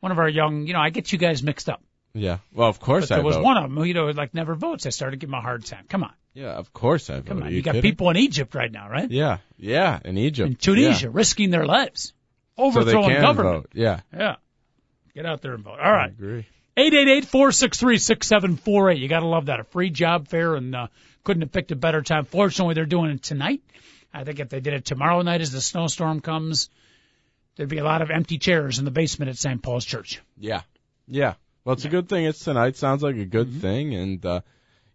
[0.00, 1.82] one of our young, you know, I get you guys mixed up.
[2.14, 2.38] Yeah.
[2.54, 3.44] Well, of course But I there was vote.
[3.44, 4.86] one of them who, you know, like never votes.
[4.86, 5.86] I started giving him a hard time.
[5.88, 7.26] Come on, Yeah, of course I vote.
[7.26, 7.50] come Are on.
[7.50, 7.90] you, You, got kidding?
[7.90, 9.10] people in Egypt right now, right?
[9.10, 11.10] Yeah, yeah, in Egypt, In Tunisia, Yeah.
[11.14, 12.12] risking their lives,
[12.56, 13.56] so they overthrowing can government.
[13.56, 13.70] vote.
[13.74, 14.36] Yeah, Yeah.
[15.14, 15.78] Get out there and vote.
[15.80, 16.10] All I right.
[16.10, 16.46] agree.
[16.76, 18.98] Eight eight eight four six three six seven four eight.
[18.98, 19.60] You got to love that.
[19.60, 20.86] A free job fair, and uh,
[21.24, 22.24] couldn't have picked a better time.
[22.24, 23.62] Fortunately, they're doing it tonight.
[24.12, 26.68] I think if they did it tomorrow night as the snowstorm comes,
[27.56, 29.62] there'd be a lot of empty chairs in the basement at St.
[29.62, 30.20] Paul's Church.
[30.38, 30.62] Yeah,
[31.06, 31.34] yeah.
[31.64, 32.76] Well, it's a good thing it's tonight.
[32.76, 33.60] Sounds like a good Mm-hmm.
[33.60, 34.40] thing, and uh,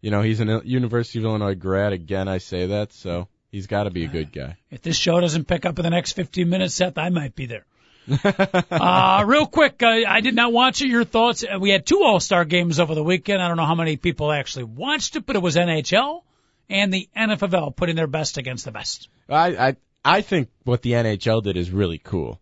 [0.01, 1.93] you know he's an Il- University of Illinois grad.
[1.93, 4.57] Again, I say that, so he's got to be a good guy.
[4.69, 7.45] If this show doesn't pick up in the next 15 minutes, Seth, I might be
[7.45, 7.65] there.
[8.71, 10.87] uh, real quick, uh, I did not watch it.
[10.87, 11.43] Your thoughts?
[11.43, 13.41] Uh, We had two All-Star games over the weekend.
[13.41, 16.21] I don't know how many people actually watched it, but it was NHL
[16.69, 19.09] and the NFL putting their best against the best.
[19.29, 22.39] I I I think what the NHL did is really cool.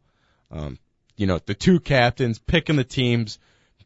[0.52, 0.78] Um,
[1.18, 3.40] you know, the two captains picking the teams,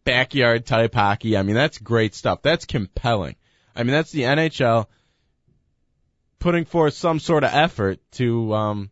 [0.04, 1.38] backyard type hockey.
[1.38, 2.42] I mean, that's great stuff.
[2.42, 3.36] That's compelling.
[3.76, 4.88] I mean, that's the NHL
[6.40, 8.90] putting forth some sort of effort to, um,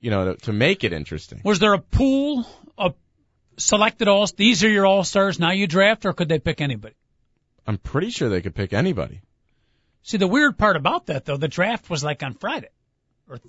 [0.00, 1.40] you know, to, to make it interesting.
[1.44, 2.94] Was there a pool of
[3.56, 4.26] selected all?
[4.26, 5.38] These are your All-Stars.
[5.38, 6.94] Now you draft, or could they pick anybody?
[7.66, 9.20] I'm pretty sure they could pick anybody.
[10.02, 12.68] See, the weird part about that, though, the draft was like on Friday.
[13.28, 13.40] Or,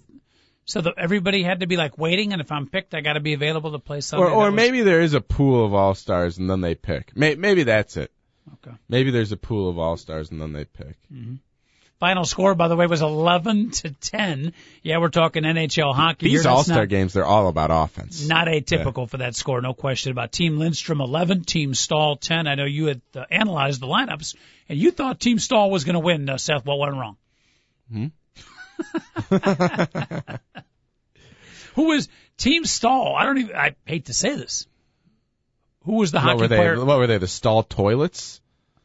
[0.65, 3.19] so the, everybody had to be like waiting, and if I'm picked, I got to
[3.19, 4.25] be available to play Sunday.
[4.25, 7.15] Or, or was- maybe there is a pool of all stars and then they pick.
[7.15, 8.11] May, maybe that's it.
[8.65, 8.75] Okay.
[8.89, 10.97] Maybe there's a pool of all stars and then they pick.
[11.13, 11.35] Mm-hmm.
[11.99, 14.53] Final score, by the way, was 11 to 10.
[14.83, 16.27] Yeah, we're talking NHL hockey.
[16.27, 18.27] These all star games, they're all about offense.
[18.27, 20.31] Not atypical for that score, no question about.
[20.31, 22.45] Team Lidstrom 11, Team Staal 10.
[22.45, 24.35] I know you had uh, analyzed the lineups,
[24.69, 26.29] and you thought Team Staal was going to win.
[26.29, 27.17] Uh, Seth, what went wrong?
[27.91, 28.07] Hmm?
[31.73, 33.15] Who was Team Staal?
[33.15, 33.55] I don't even.
[33.55, 34.67] I hate to say this.
[35.85, 36.57] Who was the what hockey were they?
[36.57, 36.85] player?
[36.85, 37.17] What were they?
[37.17, 38.39] The stall toilets?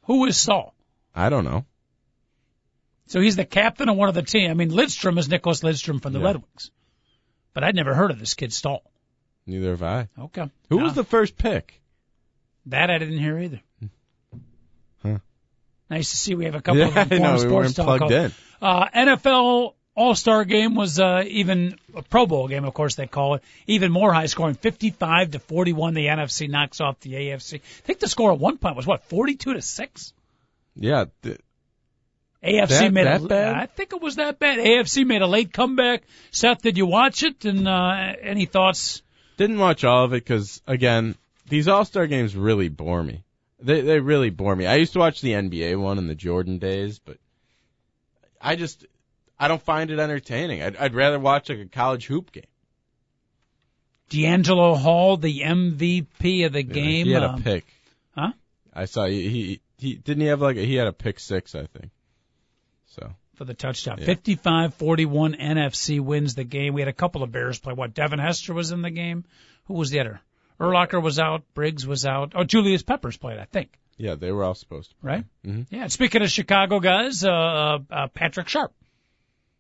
[0.05, 0.75] Who was Staal?
[1.15, 1.67] I don't know.
[3.13, 4.51] So he's the captain of one of the team.
[4.51, 6.25] I mean, Lidstrom is Nicklas Lidstrom from the Yeah.
[6.29, 6.71] Red Wings,
[7.53, 8.83] but I'd never heard of this kid Staal.
[9.47, 10.09] Neither have I.
[10.19, 10.85] Okay, Who No.
[10.85, 11.79] was the first pick?
[12.67, 13.61] That I didn't hear either.
[15.03, 15.19] Huh.
[15.91, 17.77] Nice to see we have a couple Yeah, of I informed know we sports weren't
[17.77, 17.99] talk.
[17.99, 18.33] plugged in.
[18.63, 23.35] Uh, NFL All-Star game was uh, even a Pro Bowl game, of course they call
[23.35, 23.43] it.
[23.67, 25.93] Even more high scoring, 55 to 41.
[25.93, 27.57] The NFC knocks off the AFC.
[27.57, 30.15] I think the score at one point was what 42 to six.
[30.77, 31.39] Yeah, th-
[32.45, 33.55] AFC That- made that a, bad?
[33.55, 34.59] I think it was that bad.
[34.59, 36.03] AFC made a late comeback.
[36.31, 37.45] Seth, did you watch it?
[37.45, 39.03] And uh, any thoughts?
[39.37, 41.17] didn't watch all of it because again,
[41.49, 43.25] these all star games really bore me.
[43.61, 44.67] They they really bore me.
[44.67, 47.19] I used to watch the NBA one in the Jordan days, but
[48.41, 48.87] I just
[49.39, 50.63] I don't find it entertaining.
[50.63, 52.45] I'd, I'd rather watch like a college hoop game.
[54.11, 57.07] DeAngelo Hall, the MVP of the game.
[57.07, 57.65] He had a um, pick.
[58.15, 58.33] huh?
[58.75, 61.55] I saw he, he he didn't he have like a, he had a pick six
[61.55, 61.91] I think.
[62.93, 63.99] So for the touchdown.
[64.01, 64.07] Yeah.
[64.15, 66.75] 55-41 NFC wins the game.
[66.75, 67.73] We had a couple of Bears play.
[67.75, 69.25] What, Devin Hester was in the game?
[69.67, 70.21] Who was the other?
[70.61, 71.43] Urlacher was out.
[71.55, 72.33] Briggs was out.
[72.35, 73.77] Oh, Julius Peppers played, I think.
[73.97, 74.97] yeah, they were all supposed to.
[75.03, 75.25] Right?
[75.45, 75.67] Mhm.
[75.71, 75.83] Yeah.
[75.85, 78.73] and Speaking of Chicago guys, uh, uh, uh, Patrick Sharp.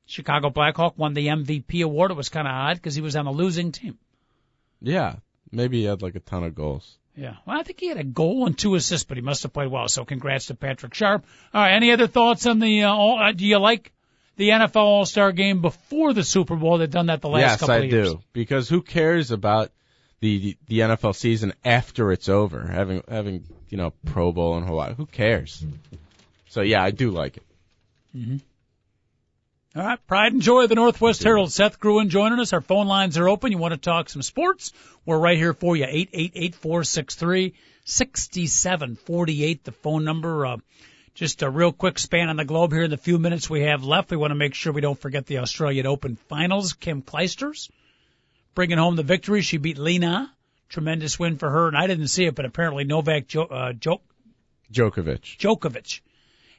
[0.06, 2.10] Chicago Blackhawk won the MVP award.
[2.10, 3.98] It was kind of odd because he was on a losing team.
[4.80, 5.16] Yeah,
[5.50, 6.98] maybe he had like a ton of goals.
[7.16, 7.34] Yeah.
[7.46, 9.70] Well, I think he had a goal and two assists, but he must have played
[9.70, 9.88] well.
[9.88, 11.24] So congrats to Patrick Sharp.
[11.52, 11.74] All right.
[11.74, 13.92] Any other thoughts on the, uh, all, uh do you like
[14.36, 16.78] the NFL All-Star game before the Super Bowl?
[16.78, 18.06] They've done that the last yes, couple I of years.
[18.06, 18.22] Yes, I do.
[18.32, 19.70] Because who cares about
[20.20, 22.66] the the NFL season after it's over?
[22.66, 24.94] Having having you know Pro Bowl and Hawaii.
[24.94, 25.64] Who cares?
[26.48, 27.42] So yeah, I do like it.
[29.74, 30.06] All right.
[30.06, 31.50] Pride and joy of the Northwest Herald.
[31.50, 32.52] Seth Gruen joining us.
[32.52, 33.52] Our phone lines are open.
[33.52, 34.72] You want to talk some sports?
[35.06, 35.86] We're right here for you.
[35.88, 37.54] Eight eight eight four six three
[37.84, 39.64] sixty seven forty eight.
[39.64, 40.44] The phone number.
[40.44, 40.56] Uh,
[41.14, 43.84] just a real quick span on the globe here in the few minutes we have
[43.84, 44.10] left.
[44.10, 46.74] We want to make sure we don't forget the Australian Open finals.
[46.74, 47.70] Kim Clijsters
[48.54, 49.40] bringing home the victory.
[49.40, 50.26] She beat Li Na.
[50.68, 51.68] Tremendous win for her.
[51.68, 54.00] And I didn't see it, but apparently Novak jo- uh, jo-
[54.72, 55.36] Djokovic.
[55.38, 56.00] Djokovic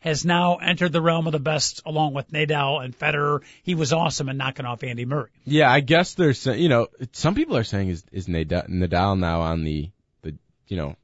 [0.03, 3.39] has now entered the realm of the best along with Nadal and Federer.
[3.63, 5.29] He was awesome in knocking off Andy Murray.
[5.45, 9.41] Yeah, I guess there's you know some people are saying is is Nadal, Nadal now
[9.41, 9.89] on the
[10.21, 10.35] the
[10.67, 10.95] you know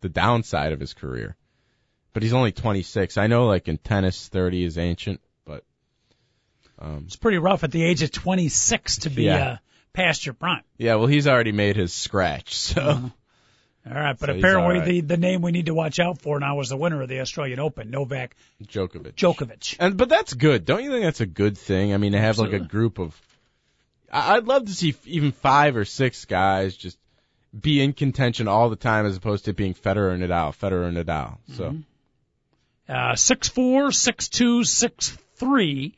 [0.00, 1.36] the downside of his career.
[2.14, 3.18] But he's only 26.
[3.18, 5.64] I know, like in tennis, 30 is ancient, but
[6.78, 9.46] um, It's pretty rough at the age of 26 to be Yeah.
[9.48, 9.56] uh,
[9.92, 10.62] past your prime.
[10.78, 10.94] yeah.
[10.94, 13.08] Well, he's already made his scratch, so Uh-huh.
[13.88, 14.84] All right, but So apparently right.
[14.84, 17.20] the the name we need to watch out for now is the winner of the
[17.20, 18.34] Australian Open, Novak
[18.64, 19.14] Djokovic.
[19.14, 19.76] Djokovic.
[19.78, 20.64] And but that's good.
[20.64, 21.94] Don't you think that's a good thing?
[21.94, 23.18] I mean, to have like a group of,
[24.10, 26.98] I'd love to see even five or six guys just
[27.58, 30.96] be in contention all the time, as opposed to being Federer and Nadal, Federer and
[30.96, 31.38] Nadal.
[31.52, 31.76] So
[32.88, 35.94] Uh, six four, six two, six three.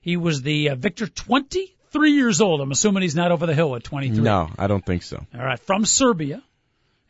[0.00, 2.60] He was the uh, Victor, 23 years old.
[2.60, 4.22] I'm assuming he's not over the hill at 23.
[4.22, 5.24] no, I don't think so.
[5.34, 6.42] All right, from Serbia.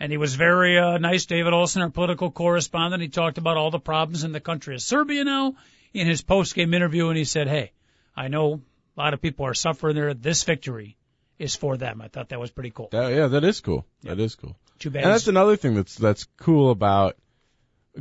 [0.00, 3.02] And he was very uh, nice, David Olson, our political correspondent.
[3.02, 5.54] He talked about all the problems in the country of Serbia now
[5.92, 7.72] in his post-game interview, and he said, "Hey,
[8.16, 8.60] I know
[8.96, 10.12] a lot of people are suffering there.
[10.12, 10.96] This victory
[11.38, 12.88] is for them." I thought that was pretty cool.
[12.90, 13.86] That, yeah, that is cool.
[14.02, 14.56] That is cool.
[14.80, 15.04] Too bad.
[15.04, 17.16] And that's another thing that's that's cool about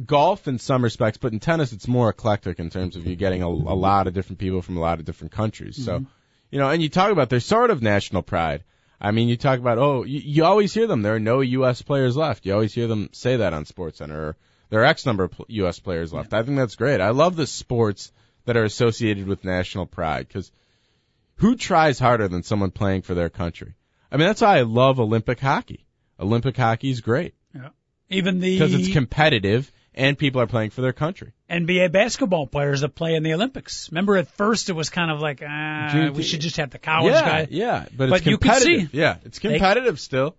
[0.04, 3.44] golf in some respects, but in tennis it's more eclectic in terms of you getting
[3.44, 5.84] a, a lot of different people from a lot of different countries.
[5.86, 6.06] So,
[6.50, 8.64] you know, and you talk about there's sort of national pride.
[9.04, 11.01] I mean, you talk about oh, you, you always hear them.
[11.01, 11.82] There are no U.S.
[11.82, 12.45] players left.
[12.45, 14.30] You always hear them say that on Sports Center.
[14.30, 14.38] Or
[14.70, 15.80] there are X number of U.S.
[15.80, 16.34] players left.
[16.34, 17.01] I think that's great.
[17.01, 18.14] I love the sports
[18.45, 20.51] that are associated with national pride because
[21.36, 23.74] who tries harder than someone playing for their country?
[24.10, 25.86] I mean, that's why I love Olympic hockey.
[26.20, 27.70] Olympic hockey is great Yeah.
[28.10, 31.34] Even the because it's competitive and people are playing for their country.
[31.50, 33.89] NBA basketball players that play in the Olympics.
[33.91, 36.80] Remember, at first it was kind of like, ah, Do we should just have the
[36.80, 37.48] college yeah, guy.
[37.50, 38.91] yeah, but, But it's competitive.
[38.91, 40.36] see- yeah, it's competitive still.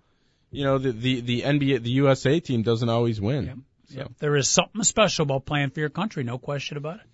[0.51, 3.65] You know, the the the NBA, the USA team doesn't always win.
[3.93, 4.09] So.
[4.19, 7.07] There is something special about playing for your country, no question about it.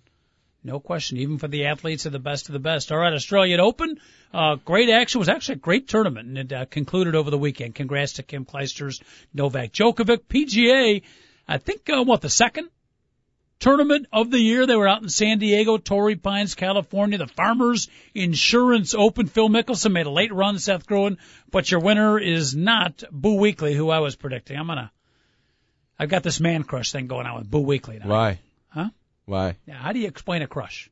[0.63, 2.91] No question, even for the athletes of the best of the best.
[2.91, 3.97] All right, Australian Open,
[4.31, 5.17] uh, great action.
[5.17, 7.73] It was actually a great tournament, and it uh, concluded over the weekend.
[7.73, 9.01] Congrats to Kim Clijsters,
[9.33, 11.01] Novak Djokovic, PGA.
[11.51, 12.69] I think uh, what the second
[13.59, 14.65] tournament of the year.
[14.65, 17.17] They were out in San Diego, Torrey Pines, California.
[17.17, 19.27] The Farmers Insurance Open.
[19.27, 21.17] Phil Mickelson made a late run, Seth Gruen,
[21.51, 24.57] but your winner is not Boo Weekley, who I was predicting.
[24.57, 24.91] I'm gonna.
[25.99, 28.07] I've got this man crush thing going on with Boo Weekley now.
[28.07, 28.39] Why?
[28.69, 28.89] Huh?
[29.25, 29.55] Why?
[29.67, 30.89] Yeah, how do you explain a crush?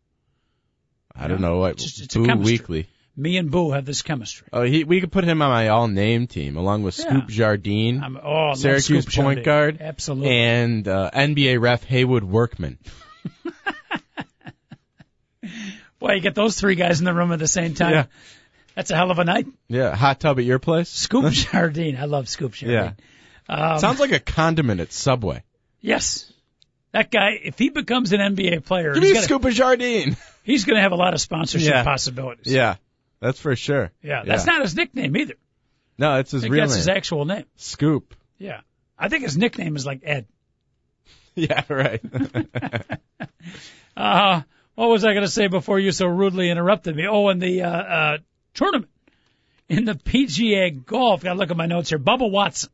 [1.15, 1.65] I don't know.
[1.65, 2.25] It's- it's Boo.
[2.27, 2.85] Weekley.
[3.19, 4.47] Me and Boo have this chemistry.
[4.53, 6.93] Oh, he, we could put him on my all-name team along with.
[6.95, 9.43] Scoop Jardine, I'm, oh, I love Syracuse Scoop point Jardine.
[9.43, 10.29] guard, Absolutely.
[10.37, 12.77] and uh, NBA ref Haywood Workman.
[15.99, 17.91] Boy, you get those three guys in the room at the same time.
[17.91, 18.05] Yeah.
[18.75, 19.47] That's a hell of a night.
[19.67, 20.87] Yeah, hot tub at your place.
[20.89, 21.97] Scoop Jardine.
[21.97, 22.95] I love Scoop Jardine.
[23.49, 23.63] Yeah.
[23.73, 25.43] Um, Sounds like a condiment at Subway.
[25.81, 26.31] yes.
[26.91, 29.53] That guy, if he becomes an NBA player, Give he's me a gonna, scoop of
[29.53, 30.17] Jardine.
[30.43, 31.83] he's gonna have a lot of sponsorship Yeah.
[31.83, 32.51] possibilities.
[32.51, 32.77] Yeah,
[33.19, 33.91] that's for sure.
[34.01, 35.35] Yeah, that's not his nickname either.
[35.97, 36.77] No, it's I his think real that's name.
[36.79, 37.45] his actual name.
[37.57, 38.15] Scoop.
[38.37, 38.61] Yeah.
[38.97, 40.27] I think his nickname is like Ed.
[41.35, 42.01] Yeah, right.
[43.97, 44.41] Uh,
[44.75, 47.05] what was I going to say before you so rudely interrupted me?
[47.07, 48.17] Oh, in the uh, uh,
[48.53, 48.89] tournament
[49.67, 51.23] in the PGA Golf.
[51.23, 51.99] Got to look at my notes here.
[51.99, 52.69] Bubba Watson.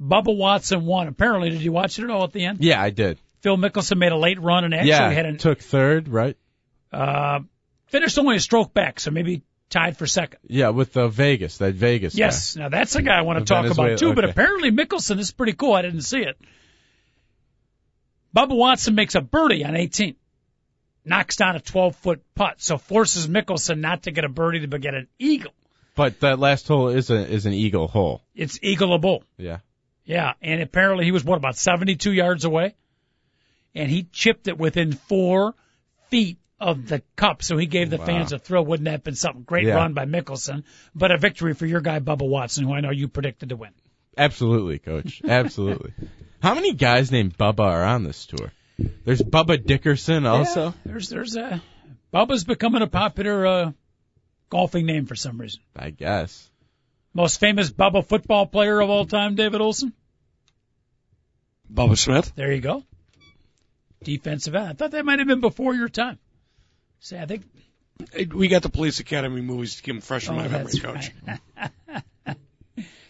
[0.00, 1.06] Bubba Watson won.
[1.06, 2.58] Apparently, did you watch it at all at the end?
[2.60, 3.18] yeah, I did.
[3.40, 6.36] Phil Mickelson made a late run and actually yeah, had an took third, right?
[6.92, 7.40] uh,
[7.86, 9.42] finished only a stroke back, so maybe
[9.72, 10.38] tied for second.
[10.46, 12.14] Yeah, with the Vegas, that Vegas.
[12.14, 14.14] Yes, now that's a guy I want to The talk Venezuela- about too.
[14.14, 15.72] But apparently Mickelson this is pretty cool.
[15.72, 16.38] I didn't see it.
[18.36, 20.14] Bubba Watson makes a birdie on 18,
[21.04, 24.80] knocks down a 12 foot putt, so forces Mickelson not to get a birdie but
[24.80, 25.52] get an eagle.
[25.94, 28.22] But that last hole is a is an eagle hole.
[28.34, 29.22] It's eagleable.
[29.36, 29.58] Yeah.
[30.04, 32.74] Yeah, and apparently he was what about 72 yards away,
[33.74, 35.54] and he chipped it within four
[36.08, 37.42] feet of the cup.
[37.42, 38.06] So he gave the Wow.
[38.06, 38.64] fans a thrill.
[38.64, 39.42] Wouldn't that have been something?
[39.42, 39.74] Great Yeah.
[39.74, 40.62] run by Mickelson,
[40.94, 43.70] but a victory for your guy Bubba Watson, who I know you predicted to win.
[44.16, 45.20] Absolutely, coach.
[45.26, 45.92] Absolutely.
[46.42, 48.52] How many guys named Bubba are on this tour?
[49.04, 50.66] There's Bubba Dickerson also.
[50.66, 51.62] Yeah, there's there's a
[52.12, 53.72] Bubba's becoming a popular uh,
[54.50, 55.60] golfing name for some reason.
[55.76, 56.48] I guess.
[57.14, 59.92] Most famous Bubba football player of all time, David Olson.
[61.72, 62.32] Bubba Smith.
[62.34, 62.82] There you go.
[64.02, 64.68] Defensive end.
[64.68, 66.18] I thought that might have been before your time.
[67.02, 67.42] See, I think
[68.32, 70.80] We got the Police Academy movies to keep him fresh in Oh, my memory, that's
[70.80, 71.10] Coach.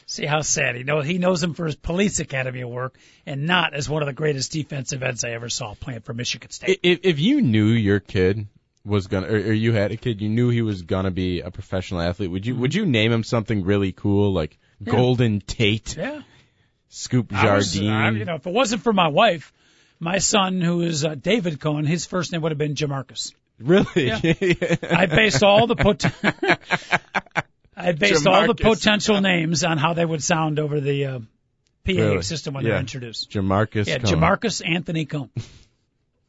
[0.07, 3.73] See how sad he knows he knows him for his police academy work and not
[3.73, 6.81] as one of the greatest defensive ends I ever saw playing for Michigan State.
[6.83, 8.47] If if you knew your kid
[8.85, 11.51] was gonna, or, or you had a kid, you knew he was gonna be a
[11.51, 12.31] professional athlete.
[12.31, 14.93] Would you would you name him something really cool like Yeah.
[14.93, 16.23] Golden Tate, yeah,
[16.89, 17.91] Scoop I was- Jardine?
[17.91, 19.53] I- you know, if it wasn't for my wife,
[19.99, 23.33] my son who is uh, David Cohen, his first name would have been Jamarcus.
[23.63, 24.11] Really?
[24.91, 26.05] I based all the pot-
[27.77, 31.93] I based all the potential names on how they would sound over the uh, PA
[31.93, 32.23] Really?
[32.23, 32.71] system when Yeah.
[32.73, 33.31] they're introduced.
[33.31, 33.87] Jamarcus.
[33.87, 34.13] Yeah, Cohn.
[34.21, 35.31] Jamarcus Anthony Cone.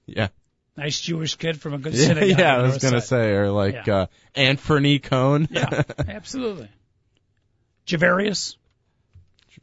[0.06, 0.28] Yeah.
[0.76, 2.38] Nice Jewish kid from a good Yeah, synagogue.
[2.40, 3.08] yeah, on I was gonna side.
[3.08, 3.96] say, or like Yeah.
[3.96, 4.06] uh
[4.36, 5.48] Anthony Cone.
[5.50, 6.68] Yeah, absolutely.
[7.88, 8.58] Javarius.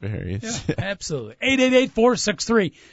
[0.00, 0.64] Various.
[0.68, 1.36] Yeah, absolutely.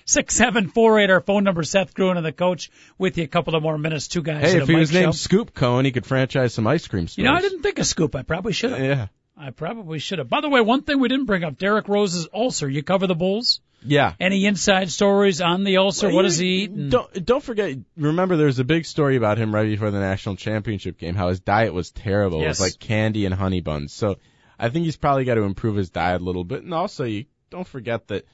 [0.06, 1.10] 888-463-6748.
[1.10, 4.08] Our phone number, Seth Gruen and the coach with you a couple of more minutes.
[4.08, 4.52] Two guys.
[4.52, 5.16] Hey, if he was named.
[5.16, 7.18] Scoop Cone, he could franchise some ice cream stores.
[7.18, 8.16] You know, I didn't think of Scoop.
[8.16, 8.80] I probably should have.
[8.82, 9.08] Yeah.
[9.40, 10.30] I probably should have.
[10.30, 12.68] By the way, one thing we didn't bring up, Derrick Rose's ulcer.
[12.68, 13.62] You cover the Bulls?
[13.84, 14.14] Yeah.
[14.20, 16.08] Any inside stories on the ulcer?
[16.08, 16.72] Well, what does he eat?
[16.72, 17.78] And- Don't don't forget.
[17.96, 21.14] Remember, there was a big story about him right before the national championship game.
[21.14, 22.40] How his diet was terrible.
[22.42, 22.60] It Yes.
[22.60, 23.94] was like candy and honey buns.
[23.94, 24.18] So
[24.60, 26.64] I think he's probably got to improve his diet a little bit.
[26.64, 28.26] And also, you don't forget that.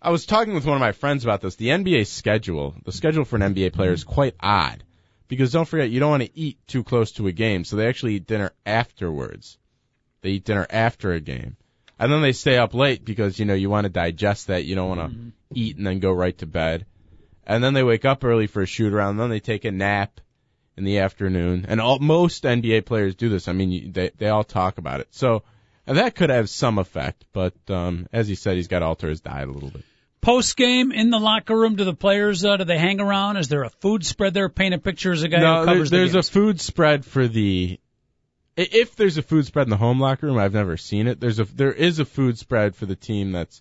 [0.00, 1.56] I was talking with one of my friends about this.
[1.56, 4.84] The NBA schedule, the schedule for an NBA player is quite odd
[5.28, 7.88] because don't forget you don't want to eat too close to a game, so they
[7.88, 9.58] actually eat dinner afterwards.
[10.20, 11.56] They eat dinner after a game.
[11.98, 14.64] And then they stay up late because, you know, you want to digest that.
[14.64, 15.28] You don't want to mm-hmm.
[15.54, 16.86] eat and then go right to bed.
[17.46, 19.70] And then they wake up early for a shoot around, and then they take a
[19.70, 20.20] nap
[20.76, 21.66] in the afternoon.
[21.68, 23.48] And all, most NBA players do this.
[23.48, 25.08] I mean, they, they all talk about it.
[25.10, 25.42] So,
[25.86, 29.08] and that could have some effect, but, um, as he said, he's got to alter
[29.08, 29.84] his diet a little bit.
[30.24, 33.36] Post game in the locker room, do the players uh, do they hang around?
[33.36, 34.48] Is there a food spread there?
[34.48, 37.28] Paint a picture as a guy no, who covers the there's a food spread for
[37.28, 37.78] the.
[38.56, 41.20] If there's a food spread in the home locker room, I've never seen it.
[41.20, 43.60] There's a there is a food spread for the team that's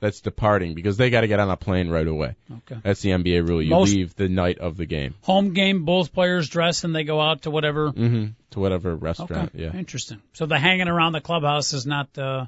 [0.00, 2.36] that's departing because they got to get on a plane right away.
[2.50, 2.80] Okay.
[2.82, 3.60] That's the NBA rule.
[3.62, 7.04] You Most- leave the night of the game Home game, both players dress and they
[7.04, 7.90] go out to whatever.
[7.92, 8.26] Mm-hmm.
[8.50, 9.52] to whatever Okay, restaurant.
[9.54, 9.72] Yeah.
[9.74, 10.20] interesting.
[10.34, 12.16] So the hanging around the clubhouse is not.
[12.18, 12.46] uh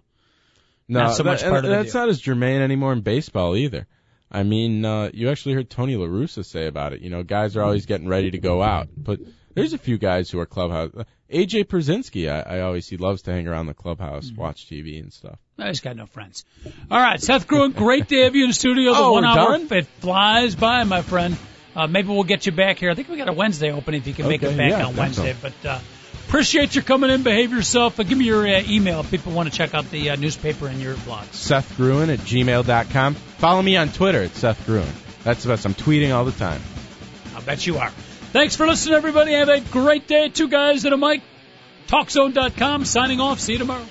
[0.89, 2.03] No, Not so much part of that's deal.
[2.03, 3.87] not as germane anymore in baseball either.
[4.33, 7.01] I mean, uh, you actually heard Tony La Russa say about it.
[7.01, 9.19] You know, guys are always getting ready to go out, but
[9.55, 10.93] there's a few guys who are clubhouse.
[11.33, 14.41] AJ Pierzynski, I, I always he loves to hang around the clubhouse, Mm-hmm.
[14.41, 15.39] watch TV and stuff.
[15.59, 16.45] I just got no friends.
[16.91, 18.93] All right, Seth Gruen, great to have you in the studio.
[18.95, 19.69] The Oh, one hour done?
[19.71, 21.37] it flies by, my friend.
[21.77, 22.91] Uh, maybe we'll get you back here.
[22.91, 24.95] I think we got a Wednesday open if you can make it back yeah, on
[24.95, 25.23] think so.
[25.23, 25.37] Wednesday.
[25.41, 25.79] But uh,
[26.27, 27.23] appreciate you coming in.
[27.23, 28.01] Behave yourself.
[28.01, 30.67] Uh, give me your uh, email if people want to check out the uh, newspaper
[30.67, 31.27] and your blog.
[31.27, 33.15] Seth Gruen at gmail.com.
[33.15, 34.89] Follow me on Twitter at Seth Gruen.
[35.23, 35.65] That's the best.
[35.67, 36.61] I'm tweeting all the time.
[37.37, 37.93] I bet you are.
[38.33, 39.33] Thanks for listening, everybody.
[39.33, 40.29] Have a great day.
[40.29, 41.21] Two guys and a mic.
[41.89, 42.85] TalkZone.com.
[42.85, 43.41] Signing off.
[43.41, 43.85] See you tomorrow.